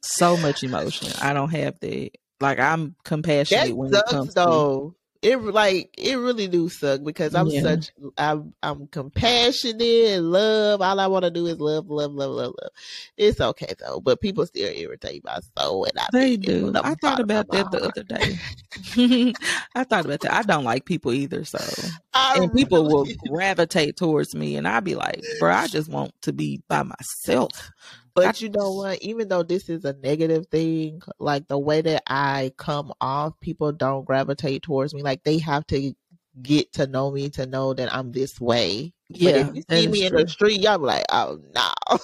[0.00, 2.10] so, much emotion i don't have that
[2.40, 4.94] like i'm compassionate that when sucks, it comes though.
[5.24, 7.62] It like it really do suck because I'm yeah.
[7.62, 10.82] such I'm I'm compassionate and love.
[10.82, 12.70] All I want to do is love, love, love, love, love.
[13.16, 16.72] It's okay though, but people still irritate my soul, and I they do.
[16.76, 19.34] I thought about that the other day.
[19.74, 20.34] I thought about that.
[20.34, 21.58] I don't like people either, so
[22.14, 26.12] I and people will gravitate towards me, and I'd be like, bro, I just want
[26.22, 27.70] to be by myself.
[28.14, 29.02] But you know what?
[29.02, 33.72] Even though this is a negative thing, like the way that I come off, people
[33.72, 35.02] don't gravitate towards me.
[35.02, 35.94] Like they have to
[36.42, 38.92] get to know me to know that I'm this way.
[39.08, 41.72] Yeah, but if you see me in the street, y'all be like, "Oh no,"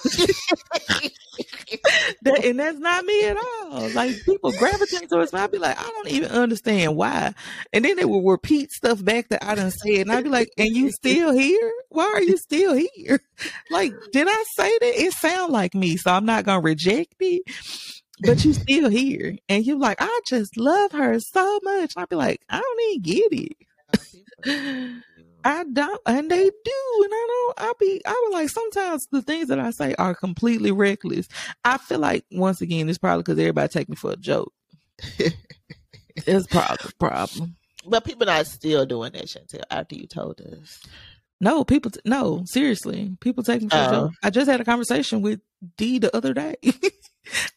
[2.21, 3.89] that, and that's not me at all.
[3.89, 7.33] Like people gravitate towards me, I'd be like, I don't even understand why,
[7.73, 10.51] and then they will repeat stuff back that I didn't say, and I'd be like,
[10.57, 11.73] "And you still here?
[11.89, 13.21] Why are you still here?
[13.71, 15.01] Like, did I say that?
[15.01, 17.41] It sound like me, so I'm not gonna reject it."
[18.23, 21.93] But you still here, and you're like, I just love her so much.
[21.97, 23.57] I'd be like, I don't even get it.
[25.43, 27.53] I don't, and they do, and I don't.
[27.57, 31.27] I be, I would like sometimes the things that I say are completely reckless.
[31.65, 34.53] I feel like once again, it's probably because everybody take me for a joke.
[35.17, 37.55] it's probably a problem.
[37.87, 39.63] But people not still doing that, Chantel.
[39.71, 40.79] After you told us,
[41.39, 44.11] no, people, t- no, seriously, people take me for a joke.
[44.13, 44.17] Oh.
[44.21, 45.39] I just had a conversation with
[45.75, 46.55] D the other day.
[46.61, 46.71] he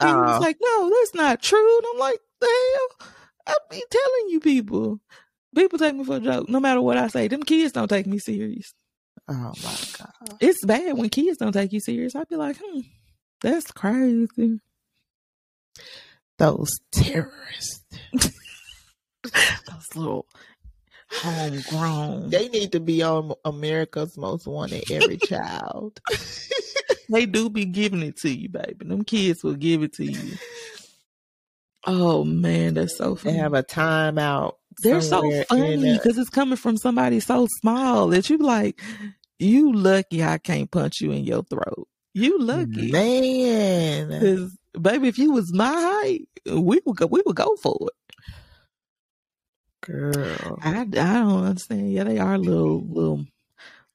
[0.00, 0.38] was oh.
[0.40, 3.08] like, "No, that's not true." And I'm like, "The hell."
[3.46, 5.00] I be telling you people.
[5.54, 7.28] People take me for a joke, no matter what I say.
[7.28, 8.74] Them kids don't take me serious.
[9.28, 12.14] Oh my god, it's bad when kids don't take you serious.
[12.14, 12.80] I'd be like, hmm,
[13.40, 14.60] that's crazy.
[16.38, 20.26] Those terrorists, those little
[21.10, 22.30] homegrown.
[22.30, 24.90] They need to be on America's Most Wanted.
[24.90, 26.00] Every child.
[27.08, 28.84] they do be giving it to you, baby.
[28.84, 30.36] Them kids will give it to you.
[31.86, 33.34] Oh man, that's so funny.
[33.34, 38.28] They have a timeout they're so funny because it's coming from somebody so small that
[38.30, 38.80] you like,
[39.38, 41.88] you lucky I can't punch you in your throat.
[42.14, 44.50] You lucky, man.
[44.80, 47.06] Baby, if you was my height, we would go.
[47.06, 47.92] We would go for it.
[49.82, 51.92] Girl, I, I don't understand.
[51.92, 53.26] Yeah, they are little little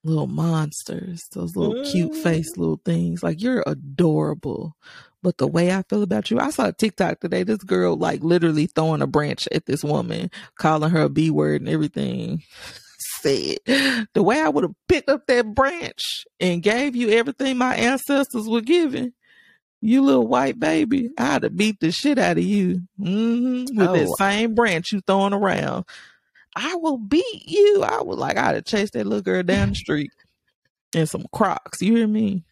[0.03, 1.21] little monsters.
[1.33, 3.23] Those little cute face little things.
[3.23, 4.75] Like you're adorable.
[5.21, 7.43] But the way I feel about you, I saw a TikTok today.
[7.43, 11.61] This girl like literally throwing a branch at this woman, calling her a B word
[11.61, 12.43] and everything.
[13.21, 17.75] Said the way I would have picked up that branch and gave you everything my
[17.75, 19.13] ancestors were giving,
[19.81, 23.93] you little white baby, I'd have beat the shit out of you mm-hmm, with oh.
[23.93, 25.85] that same branch you throwing around.
[26.55, 27.83] I will beat you.
[27.83, 30.11] I would like I'd have chased that little girl down the street
[30.93, 31.81] in some Crocs.
[31.81, 32.43] You hear me?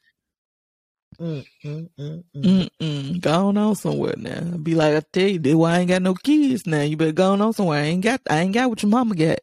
[1.20, 1.90] Mm, mm,
[2.36, 3.22] mm, mm.
[3.22, 4.58] Go on somewhere now.
[4.58, 6.82] Be like, I tell you, this why I ain't got no kids now.
[6.82, 7.82] You better go on somewhere.
[7.82, 9.40] I ain't got, I ain't got what your mama got.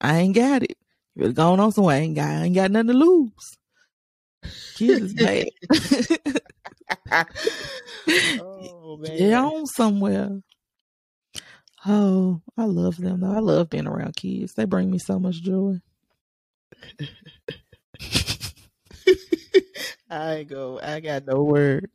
[0.00, 0.76] I ain't got it.
[1.14, 1.96] You better go on somewhere.
[1.96, 3.56] I ain't got, I ain't got nothing to lose.
[4.74, 5.48] Kids is bad.
[8.40, 9.16] oh man.
[9.16, 10.40] Get on somewhere.
[11.88, 13.32] Oh, I love them though.
[13.32, 14.54] I love being around kids.
[14.54, 15.80] They bring me so much joy.
[20.10, 20.80] I go.
[20.82, 21.86] I got no words.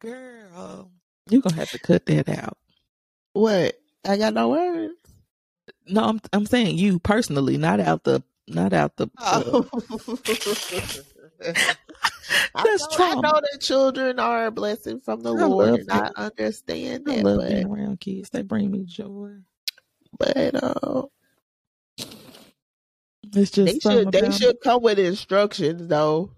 [0.00, 0.90] Girl,
[1.28, 2.58] you're gonna have to cut that out.
[3.32, 3.78] What?
[4.04, 4.94] I got no words.
[5.86, 9.08] No, I'm I'm saying you personally, not out the not out the.
[9.18, 9.62] Uh,
[12.54, 15.90] That's I know, I know that children are a blessing from the I Lord, and
[15.90, 17.18] I understand that.
[17.18, 19.32] I love but, being around kids; they bring me joy.
[20.18, 21.02] But uh,
[23.34, 26.30] it's just they should they should come with instructions though.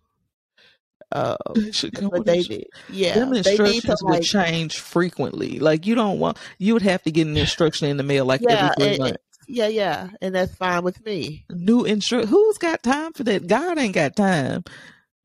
[1.12, 2.66] Uh, they should come with they did.
[2.88, 5.58] Yeah, them instructions would like, change frequently.
[5.58, 8.40] Like you don't want you would have to get an instruction in the mail like
[8.42, 9.18] yeah, every three and, months.
[9.46, 11.44] Yeah, yeah, and that's fine with me.
[11.50, 12.28] New instruction.
[12.28, 13.46] Who's got time for that?
[13.46, 14.64] God ain't got time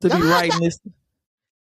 [0.01, 0.79] to God, be writing this.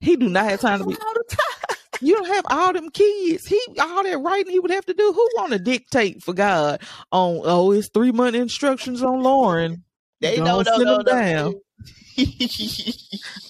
[0.01, 0.95] He do not have time to be.
[0.95, 1.39] time.
[2.01, 3.47] You don't have all them kids.
[3.47, 5.12] He all that writing he would have to do.
[5.12, 6.82] Who want to dictate for God
[7.12, 7.41] on?
[7.45, 9.85] Oh, it's three month instructions on Lauren.
[10.20, 11.53] They Go know, on, no, send no, them down.
[11.53, 12.24] no.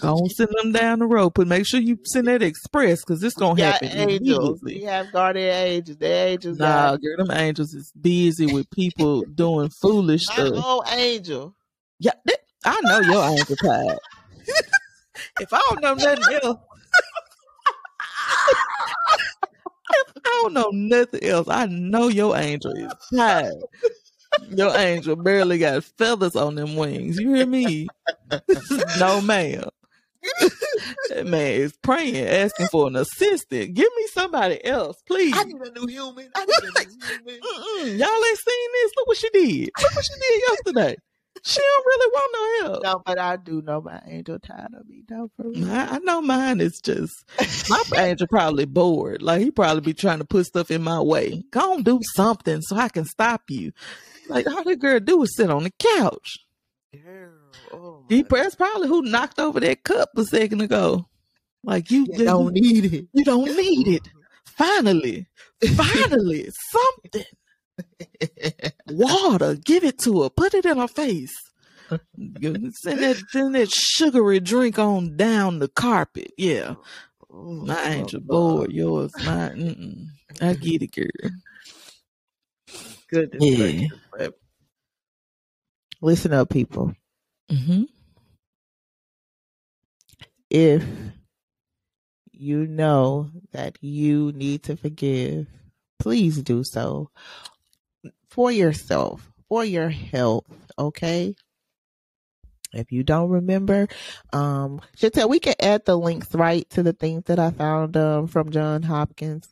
[0.01, 3.22] Go on, send them down the road, but make sure you send that express because
[3.24, 4.61] it's gonna happen angels.
[4.62, 5.99] We have guardian angels.
[5.99, 10.53] The angels Nah, got girl, them angels is busy with people doing foolish my stuff.
[10.57, 11.57] Oh, angel.
[11.99, 13.99] Yeah, that, I know your angel tired.
[15.41, 16.59] If I don't know nothing else,
[19.91, 23.63] if I don't know nothing else, I know your angel is tired.
[24.51, 27.19] Your angel barely got feathers on them wings.
[27.19, 27.89] You hear me?
[28.99, 29.69] no, ma'am.
[31.11, 33.75] that man is praying, asking for an assistant.
[33.75, 35.37] Give me somebody else, please.
[35.37, 36.31] I need a new human.
[36.35, 37.41] I need a new human.
[37.41, 38.93] Mm-mm, y'all ain't seen this.
[38.97, 39.71] Look what she did.
[39.81, 40.97] Look what she did yesterday.
[41.43, 42.32] She don't really want
[42.62, 42.82] no help.
[42.85, 45.03] No, but I do know my angel tired of me.
[45.11, 45.70] No, for real.
[45.70, 47.12] I, I know mine is just
[47.68, 49.20] my angel probably bored.
[49.20, 51.43] Like he probably be trying to put stuff in my way.
[51.51, 53.72] Go on, do something so I can stop you.
[54.28, 56.39] Like all that girl do is sit on the couch.
[56.93, 57.32] Girl,
[57.72, 61.09] oh He that's probably who knocked over that cup a second ago.
[61.62, 63.07] Like you, You don't need it.
[63.12, 64.09] you don't need it.
[64.47, 65.26] Finally,
[65.76, 67.24] finally, something.
[68.89, 70.31] Water, give it to her.
[70.31, 71.35] Put it in her face.
[71.89, 76.33] Send that, send that sugary drink on down the carpet.
[76.39, 76.75] Yeah.
[77.31, 78.72] My angel bored.
[78.72, 79.51] Yours, my.
[79.51, 80.07] Mm-mm.
[80.41, 81.31] I get it, girl.
[83.11, 84.29] Goodness Yeah.
[86.01, 86.95] Listen up, people.
[87.51, 87.85] Mm-hmm.
[90.51, 90.85] If
[92.33, 95.47] you know that you need to forgive,
[95.99, 97.11] please do so
[98.35, 100.47] for yourself, for your health,
[100.78, 101.35] okay?
[102.72, 103.89] If you don't remember,
[104.32, 108.26] um, Chantel, we can add the links right to the things that I found um,
[108.26, 109.49] from John Hopkins.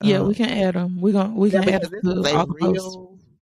[0.00, 1.00] Yeah, Um, we can add them.
[1.00, 2.98] We gonna we Yeah, can add them this to all the posts.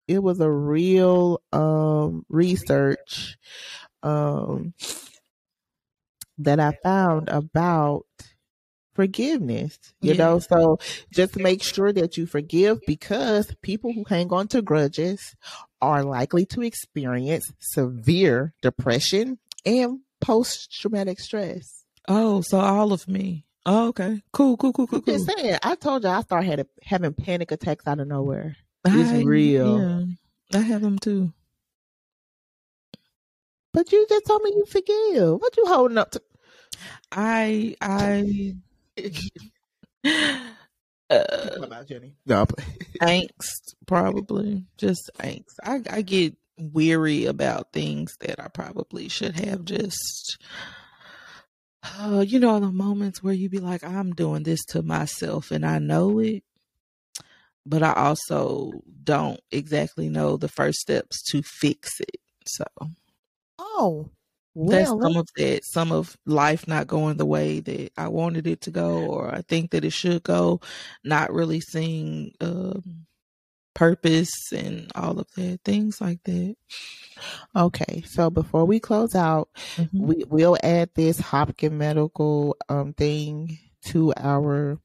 [0.08, 3.36] it was a real um research
[4.02, 4.74] um
[6.38, 8.06] that I found about
[8.94, 9.78] forgiveness.
[10.00, 10.18] You Yeah.
[10.24, 10.78] know, so
[11.12, 15.34] just make sure that you forgive because people who hang on to grudges
[15.82, 21.84] are likely to experience severe depression and post traumatic stress.
[22.08, 23.44] Oh, so all of me.
[23.66, 24.22] Oh, okay.
[24.32, 25.14] Cool, cool, cool, cool, cool.
[25.14, 28.56] Just saying, I told you I started had having panic attacks out of nowhere.
[28.86, 29.78] It's I- real.
[30.52, 31.32] Yeah, I have them too.
[33.72, 35.40] But you just told me you forgive.
[35.40, 36.22] What you holding up to?
[37.10, 38.54] I I
[41.10, 42.14] uh, about Jenny?
[42.26, 42.46] No,
[43.00, 45.56] angst probably just angst.
[45.62, 50.38] I I get weary about things that I probably should have just.
[51.98, 55.66] Uh, you know the moments where you be like, I'm doing this to myself, and
[55.66, 56.42] I know it,
[57.66, 58.72] but I also
[59.02, 62.20] don't exactly know the first steps to fix it.
[62.46, 62.64] So
[63.58, 64.10] oh,
[64.62, 68.46] that's well, some of that some of life not going the way that i wanted
[68.46, 70.60] it to go or i think that it should go
[71.04, 73.06] not really seeing um
[73.74, 76.54] purpose and all of that things like that
[77.56, 78.02] okay.
[78.06, 79.48] So before we close out,
[79.78, 79.90] Mhm.
[80.00, 84.78] we will add this Hopkins medical um thing to our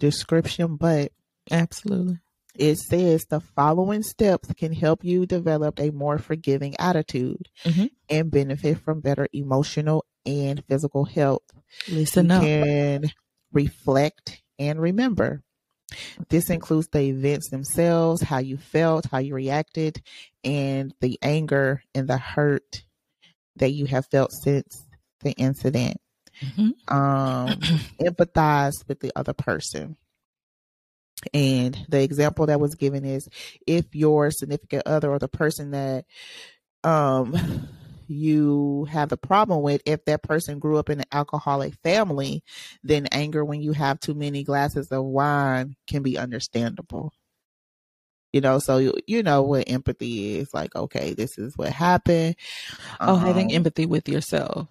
[0.00, 1.12] description, but
[1.50, 2.18] absolutely
[2.58, 7.90] it says the following steps can help you develop a more forgiving attitude Mhm.
[8.08, 11.42] and benefit from better emotional and physical health.
[11.88, 13.04] listen you up can
[13.52, 15.42] reflect and remember.
[16.30, 20.02] This includes the events themselves, how you felt, how you reacted,
[20.42, 22.82] and the anger and the hurt
[23.56, 24.84] that you have felt since
[25.20, 25.98] the incident.
[26.42, 26.90] Mhm.
[26.92, 27.60] Um,
[28.00, 29.96] empathize with the other person.
[31.32, 33.28] And the example that was given is
[33.66, 36.04] if your significant other or the person that
[36.84, 37.34] um
[38.08, 42.44] you have a problem with, if that person grew up in an alcoholic family,
[42.84, 47.12] then anger when you have too many glasses of wine can be understandable.
[48.32, 52.36] You know, so you, you know what empathy is like, okay, this is what happened.
[53.06, 54.68] oh having Um, empathy with yourself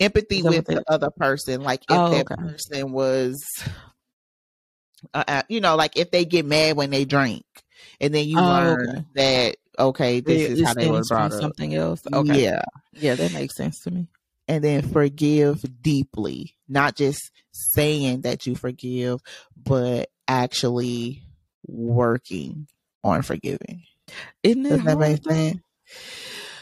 [0.00, 2.34] empathy with the other person like if Oh, that okay.
[2.34, 3.42] person was
[5.14, 7.44] uh, uh, you know like if they get mad when they drink
[8.00, 9.04] and then you Oh, learn okay.
[9.14, 11.40] that okay this It- is how they were brought up.
[11.40, 12.00] something else?
[12.12, 12.42] Okay.
[12.44, 12.62] Yeah.
[12.92, 14.08] Yeah that makes sense to me.
[14.48, 19.20] And then forgive deeply not just saying that you forgive
[19.56, 21.22] but actually
[21.66, 22.68] working
[23.02, 23.82] on forgiving.
[24.42, 25.60] Isn't it that hard, make sense?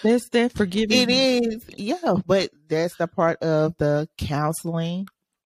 [0.02, 1.08] That's that forgiving.
[1.08, 5.06] It is, yeah, but that's the part of the counseling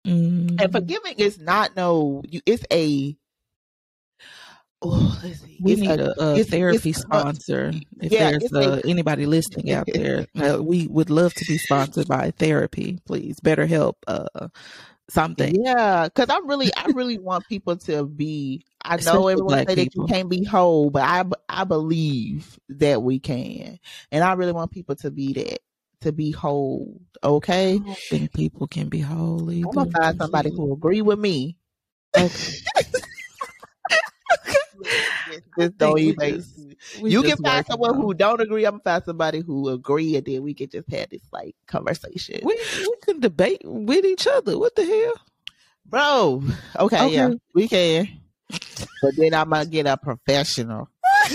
[0.06, 0.62] Mm.
[0.62, 2.22] And forgiving is not no.
[2.28, 3.18] You, it's a.
[4.82, 5.58] Oh, let's see.
[5.62, 7.72] We It's need a, a it's- therapy it's sponsor.
[8.02, 11.46] If yeah, there's it's a- uh, anybody listening out there, uh, we would love to
[11.46, 13.00] be sponsored by therapy.
[13.06, 13.94] Please, BetterHelp.
[14.06, 14.50] Uh,
[15.10, 15.56] something.
[15.64, 18.64] Yeah, because I really, I really want people to be.
[18.84, 23.20] I know everyone say that you can't be whole, but I, I believe that we
[23.20, 23.80] can,
[24.12, 25.60] and I really want people to be that,
[26.06, 27.02] to be whole.
[27.24, 29.64] Okay, I think people can be holy.
[29.64, 31.58] I'm gonna find somebody who agree with me.
[35.58, 36.44] Just don't even.
[37.04, 38.66] you can find someone who don't agree.
[38.66, 42.42] I'm gonna find somebody who agree, and then we can just have this like conversation,
[42.44, 44.58] we we can debate with each other.
[44.60, 45.14] What the hell?
[45.86, 46.44] bro.
[46.80, 48.08] Okay, yeah, we can.
[49.02, 50.90] But then I'm gonna get a professional.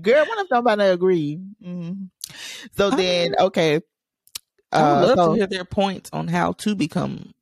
[0.00, 1.40] Girl, what if nobody agree?
[1.62, 2.08] Mhm.
[2.76, 3.80] So then, okay.
[4.72, 7.32] I would Uh, love so- to hear their points on how to become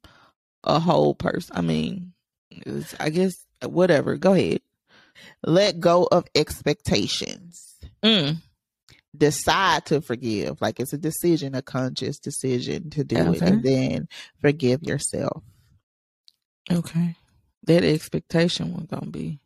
[0.64, 1.54] a whole person.
[1.56, 2.12] I mean,
[2.98, 4.16] I guess whatever.
[4.16, 4.60] Go ahead.
[5.44, 7.76] let go of expectations.
[8.04, 8.36] Mm.
[9.16, 10.60] Decide to forgive.
[10.60, 14.08] Like it's a decision, a conscious decision to do it, and then
[14.40, 15.42] forgive yourself.
[16.70, 17.16] Okay.
[17.64, 19.40] That expectation was gonna be.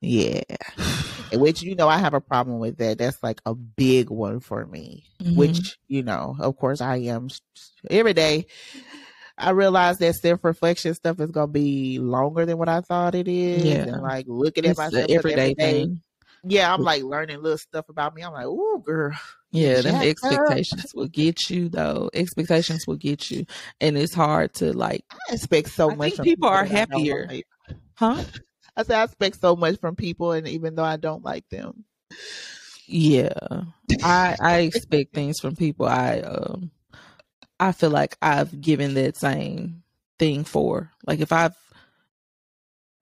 [0.00, 0.42] Yeah.
[1.32, 2.98] Which you know I have a problem with that.
[2.98, 5.04] That's like a big one for me.
[5.22, 5.36] Mhm.
[5.36, 7.28] Which, you know, of course I am
[7.90, 8.46] every day.
[9.38, 13.28] I realize that self reflection stuff is gonna be longer than what I thought it
[13.28, 13.64] is.
[13.64, 13.92] Yeah.
[13.94, 15.72] And like looking at it's myself everyday every day.
[15.72, 16.02] thing.
[16.48, 18.22] Yeah, I'm like learning little stuff about me.
[18.22, 19.18] I'm like, ooh, girl.
[19.50, 20.32] Yeah, them jacked up.
[20.32, 22.08] expectations will get you though.
[22.14, 23.46] Expectations will get you,
[23.80, 26.72] and it's hard to like, I expect so I much think from people are that
[26.72, 27.42] I don't happier.
[27.94, 28.22] huh?
[28.76, 31.84] I say I expect so much from people and even though I don't like them.
[32.86, 33.32] Yeah,
[34.02, 35.86] I I expect things from people.
[35.86, 36.70] I um,
[37.58, 39.82] I feel like I've given that same
[40.18, 40.92] thing for.
[41.06, 41.56] Like if I've,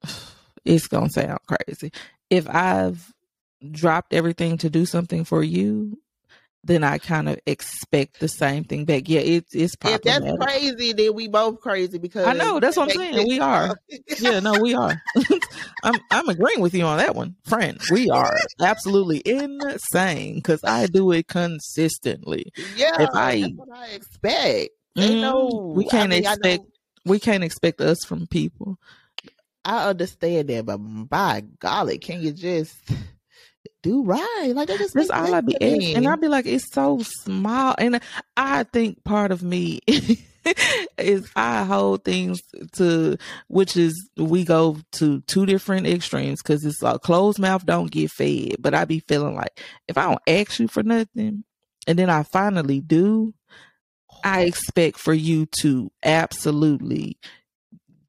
[0.65, 1.91] it's gonna sound crazy.
[2.29, 3.13] If I've
[3.71, 5.99] dropped everything to do something for you,
[6.65, 9.07] then I kind of expect the same thing back.
[9.07, 12.89] Yeah, it's it's If that's crazy, then we both crazy because I know, that's what
[12.91, 13.27] I'm saying.
[13.27, 13.77] We are.
[14.19, 14.99] yeah, no, we are.
[15.83, 17.79] I'm I'm agreeing with you on that one, friend.
[17.91, 22.51] We are absolutely insane because I do it consistently.
[22.75, 24.69] Yeah, If I- that's what I expect.
[24.97, 26.67] Mm, no, we can't I mean, expect know-
[27.05, 28.77] we can't expect us from people.
[29.63, 32.75] I understand that, but by golly, can you just
[33.85, 34.51] do right?
[34.53, 37.75] Like that just That's all I be asking, and I be like, it's so small,
[37.77, 38.01] and
[38.35, 39.79] I think part of me
[40.97, 42.41] is I hold things
[42.73, 43.17] to
[43.47, 48.09] which is we go to two different extremes because it's like closed mouth don't get
[48.09, 51.43] fed, but I be feeling like if I don't ask you for nothing,
[51.87, 53.35] and then I finally do,
[54.23, 57.19] I expect for you to absolutely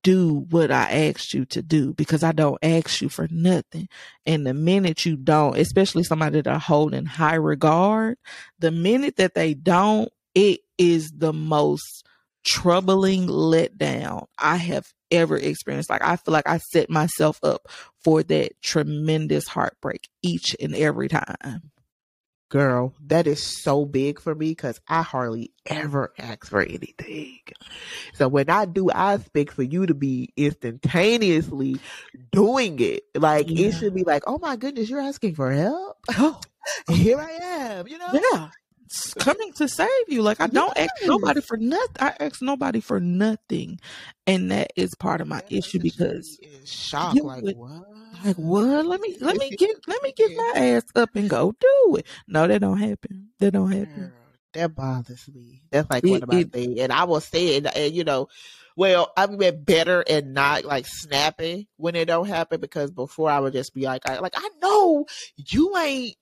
[0.07, 3.89] do what I asked you to do because I don't ask you for nothing.
[4.25, 8.17] And the minute you don't, especially somebody that I hold in high regard,
[8.61, 12.07] the minute that they don't, it is the most
[12.45, 15.91] troubling letdown I have ever experienced.
[15.91, 17.67] Like I feel like I set myself up
[18.05, 21.73] for that tremendous heartbreak each and every time.
[22.49, 27.41] Girl, that is so big for me because I hardly ever ask for anything.
[28.15, 31.77] So when I do, I expect for you to be instantaneously
[32.33, 33.05] doing it.
[33.15, 33.69] Like Yeah.
[33.69, 35.97] it should be like, oh my goodness, you're asking for help.
[36.19, 36.41] Oh,
[36.95, 37.87] Here I am.
[37.89, 38.09] You know.
[38.13, 38.49] yeah.
[38.87, 40.23] It's coming to save you.
[40.23, 41.97] Like I don't ask nobody for nothing.
[42.01, 43.81] I ask nobody for nothing.
[44.29, 47.15] And that is part of my That issue because shock.
[47.23, 47.85] like would- what?
[48.27, 48.87] Like what?
[48.87, 52.07] Let me let me get let me get my ass up and go do it.
[52.27, 53.29] No, that don't happen.
[53.39, 54.13] That don't happen.
[54.13, 54.13] Girl,
[54.55, 55.63] that bothers me.
[55.71, 56.81] That's like It- one of my things.
[56.81, 58.29] And I will say it, and you know,
[58.77, 63.41] well, I've been better and not like snapping when it don't happen because before I
[63.41, 66.17] would just be like, I, like I know you ain't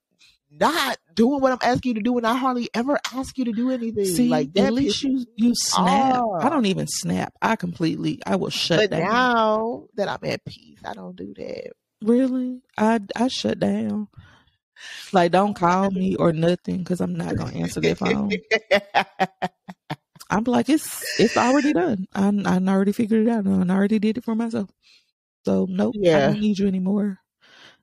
[0.51, 3.53] not doing what I'm asking you to do, and I hardly ever ask you to
[3.53, 4.05] do anything.
[4.05, 4.67] See, like that.
[4.67, 6.23] at least you you snap.
[6.41, 7.35] I don't even snap.
[7.43, 9.01] I completely I will shut But down.
[9.13, 11.73] now that I'm at peace, I don't do that.
[12.05, 12.61] Really?
[12.77, 14.09] I I shut down.
[15.13, 18.31] Like don't call me or nothing because I'm not gonna answer that phone.
[20.31, 22.07] I'm like it's it's already done.
[22.15, 23.45] I I already figured it out.
[23.45, 24.71] and I already did it for myself.
[25.45, 27.19] So nope, I don't need you anymore.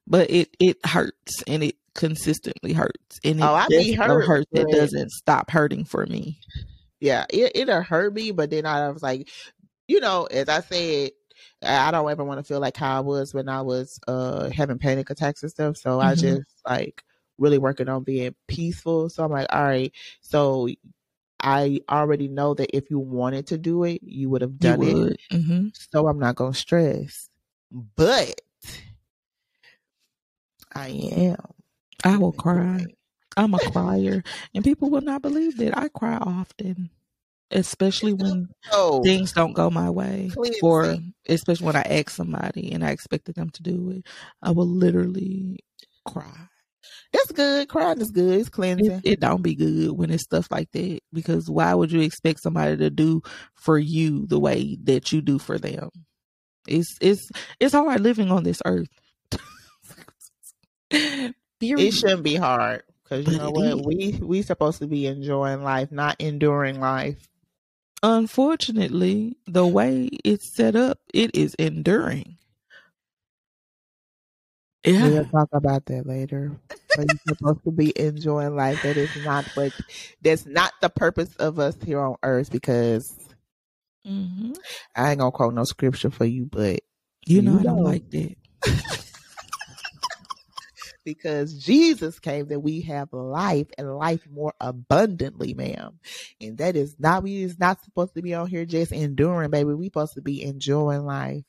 [0.07, 4.47] But it it hurts and it consistently hurts and it Oh, I be hurt, hurt
[4.51, 6.39] that but- doesn't stop hurting for me.
[6.99, 9.29] yeah, it it'll hurt me, but then I was like,
[9.87, 11.11] you know, as I said,
[11.63, 14.49] I I don't ever want to feel like how I was when I was uh
[14.49, 15.77] having panic attacks and stuff.
[15.77, 16.19] So I Mhm.
[16.19, 17.03] just like
[17.37, 19.09] really working on being peaceful.
[19.09, 20.67] So I'm like, all right, so
[21.41, 24.93] I already know that if you wanted to do it, you would have done it.
[24.95, 25.17] would.
[25.31, 27.29] hmm So I'm not gonna stress.
[27.71, 28.41] But
[30.75, 31.37] I am.
[32.03, 32.85] I will cry.
[33.37, 34.23] I'm a crier,
[34.53, 36.89] and people will not believe that I cry often,
[37.51, 41.13] especially when Oh, things don't go my way, or cleansing.
[41.27, 44.07] especially when I ask somebody and I expected them to do it.
[44.41, 45.59] I will literally
[46.05, 46.47] cry.
[47.13, 47.67] That's good.
[47.67, 48.39] Crying is good.
[48.39, 49.01] It's cleansing.
[49.03, 52.77] it don't be good when it's stuff like that because why would you expect somebody
[52.77, 53.21] to do
[53.53, 55.89] for you the way that you do for them?
[56.67, 57.29] It's it's
[57.59, 58.87] it's hard living on this earth.
[61.61, 63.65] It shouldn't be hard because you know it what?
[63.65, 63.81] is.
[63.85, 67.27] We we supposed to be enjoying life, not enduring life.
[68.03, 72.37] Unfortunately, the way it's set up, it is enduring.
[74.85, 75.09] Yeah.
[75.09, 76.59] We'll talk about that later.
[76.95, 78.81] But you're supposed to be enjoying life.
[78.81, 79.73] That is not what.
[80.21, 82.51] That's not the purpose of us here on earth.
[82.51, 83.17] Because
[84.05, 84.53] hmm
[84.95, 86.79] I ain't gonna quote no scripture for you, but
[87.25, 88.35] You know you I don't like that.
[91.03, 95.99] because Jesus came that we have life and life more abundantly, ma'am.
[96.39, 99.73] And that is not we is not supposed to be on here just enduring, baby.
[99.73, 101.43] We supposed to be enjoying life.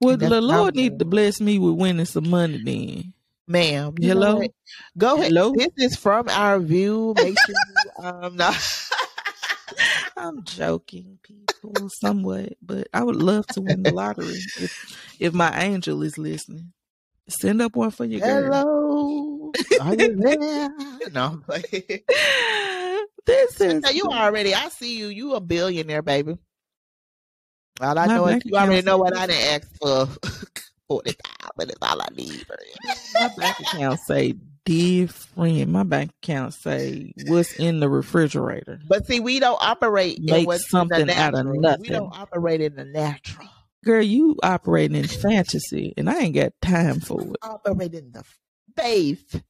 [0.00, 3.12] Well, the Lord need to bless me with winning some money then.
[3.46, 4.42] Ma'am, Hello?
[4.96, 5.30] Go ahead.
[5.30, 5.54] Hello?
[5.54, 7.14] This is from our view.
[7.16, 8.52] Make sure you um no.
[10.16, 15.62] I'm joking, people, somewhat, but I would love to win the lottery if if my
[15.62, 16.72] angel is listening.
[17.30, 18.52] Send up one for your girl.
[18.52, 19.52] Hello.
[19.80, 20.70] Are you there?
[21.12, 21.64] No, I'm playing.
[23.26, 25.06] this is Now, you already I see you.
[25.08, 26.36] You a billionaire, baby.
[27.80, 30.06] All I My know is you already know what I didn't ask for.
[30.86, 32.44] Forty thousand is all I need.
[33.18, 34.34] my bank account say
[34.64, 35.72] dear friend.
[35.72, 38.78] My bank account say what's in the refrigerator.
[38.86, 41.80] But see, we don't operate in Make what's in something the out of nothing.
[41.80, 43.48] We don't operate in the natural.
[43.82, 47.36] Girl, you operating in fantasy, and I ain't got time for it.
[47.42, 48.24] Operating in the
[48.76, 49.42] faith.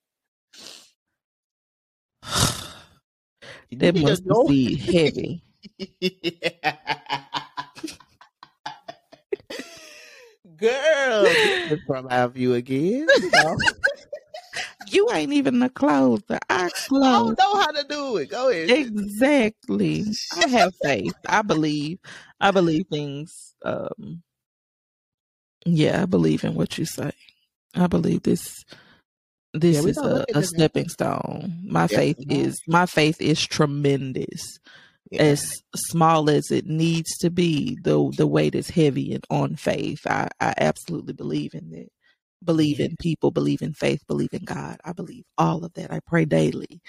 [3.70, 5.43] You That to must be heavy.
[10.57, 11.35] Girl,
[11.86, 13.09] from our view again.
[13.20, 13.57] You know.
[14.91, 16.39] You ain't even a closer.
[16.49, 16.71] I
[17.03, 18.31] I don't know how to do it.
[18.31, 18.71] Go ahead.
[18.71, 20.05] Exactly.
[20.37, 21.15] I have faith.
[21.29, 21.99] I believe.
[22.41, 23.55] I believe things.
[23.65, 24.23] Um,
[25.67, 27.12] yeah, I believe in what you say.
[27.75, 28.65] I believe this.
[29.53, 31.61] This Yeah, is a, a the stepping stone.
[31.65, 34.59] My Yeah, faith we is my faith is tremendous.
[35.11, 35.23] Yeah.
[35.23, 40.07] As small as it needs to be, the the weight is heavy and on faith.
[40.07, 41.89] I, I absolutely believe in that.
[42.43, 44.79] Believe in people, believe in faith, believe in God.
[44.85, 45.93] I believe all of that.
[45.93, 46.81] I pray daily,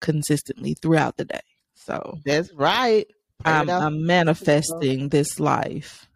[0.00, 1.40] consistently throughout the day.
[1.74, 3.06] So That's right.
[3.44, 3.70] I'm.
[3.70, 6.08] I'm manifesting this life.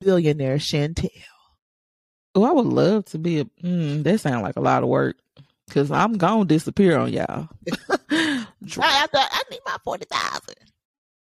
[0.00, 1.10] billionaire Chantel.
[2.34, 3.44] Oh, I would love to be a.
[3.62, 5.16] Mm, that sounds like a lot of work
[5.66, 7.48] because I'm gonna disappear on y'all.
[8.10, 8.46] I,
[8.80, 10.54] have I need my forty thousand.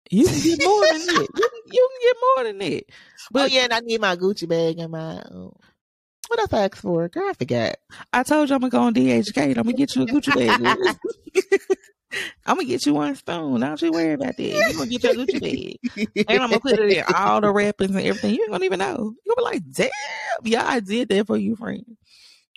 [0.09, 1.27] you can get more than that.
[1.35, 2.83] You can, you can get more than that.
[2.89, 5.53] Oh But yeah, and I need my Gucci bag and my um,
[6.27, 7.07] what else I asked for?
[7.09, 7.75] Girl, I forgot.
[8.13, 9.57] I told you I'm gonna go on DHgate.
[9.57, 10.97] I'm gonna get you a Gucci bag.
[12.45, 13.59] I'm gonna get you one stone.
[13.59, 14.43] Don't you worry about that.
[14.43, 17.95] You gonna get your Gucci bag, and I'm gonna put it in all the wrappings
[17.95, 18.35] and everything.
[18.35, 19.13] You ain't gonna even know.
[19.25, 19.89] You gonna be like, "Damn,
[20.43, 21.83] yeah, I did that for you, friend."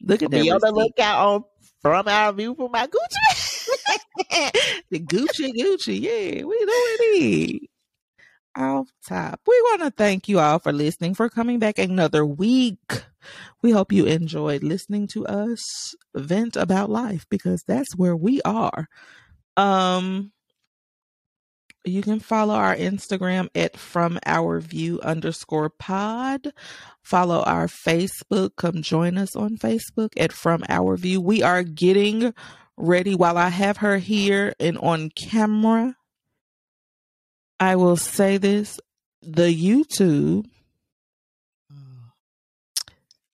[0.03, 0.43] Look at that.
[0.43, 1.45] Be on the lookout on
[1.83, 3.99] from our view for my Gucci.
[4.31, 4.53] bag.
[4.91, 7.71] the Gucci, Gucci, yeah, we doing it.
[8.57, 9.41] Off top.
[9.47, 12.79] We want to thank you all for listening, for coming back another week.
[13.63, 18.89] We hope you enjoyed listening to us vent about life because that's where we are.
[19.57, 20.33] Um,
[21.85, 26.53] you can follow our Instagram at from our view underscore pod.
[27.03, 28.51] Follow our Facebook.
[28.57, 31.21] Come join us on Facebook at from our view.
[31.21, 32.35] We are getting
[32.77, 35.97] ready while I have her here and on camera.
[37.59, 38.79] I will say this
[39.23, 40.47] the YouTube,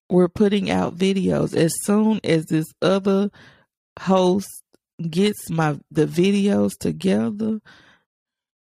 [0.08, 1.54] we're putting out videos.
[1.54, 3.30] As soon as this other
[3.98, 4.48] host
[5.10, 7.60] gets my the videos together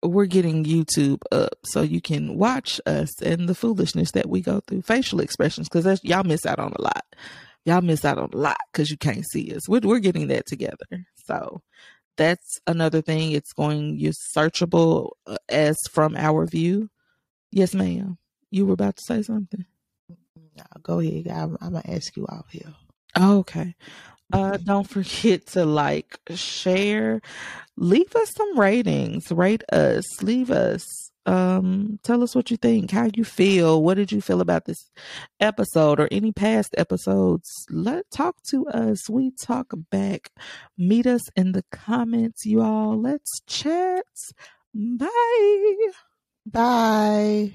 [0.03, 4.61] we're getting YouTube up so you can watch us and the foolishness that we go
[4.67, 7.05] through facial expressions because y'all miss out on a lot.
[7.65, 9.69] Y'all miss out on a lot because you can't see us.
[9.69, 11.07] We're, we're getting that together.
[11.27, 11.63] So
[12.17, 13.33] that's another thing.
[13.33, 16.89] It's going you're searchable uh, as from our view.
[17.51, 18.19] Yes ma'am.
[18.51, 19.65] You were about to say something
[20.57, 21.29] No, go ahead.
[21.29, 22.73] I'm, I'm gonna ask you out here.
[23.19, 23.75] Okay.
[24.33, 27.21] Uh, don't forget to like, share,
[27.77, 29.31] leave us some ratings.
[29.31, 30.23] Rate us.
[30.23, 30.85] Leave us.
[31.27, 33.83] Um, tell us what you think, how you feel.
[33.83, 34.91] What did you feel about this
[35.41, 37.51] episode or any past episodes?
[37.69, 39.11] Let talk to us.
[39.11, 40.31] We talk back.
[40.79, 43.01] Meet us in the comments, you all.
[43.01, 44.05] Let's chat.
[44.73, 45.91] Bye.
[46.47, 47.53] Bye.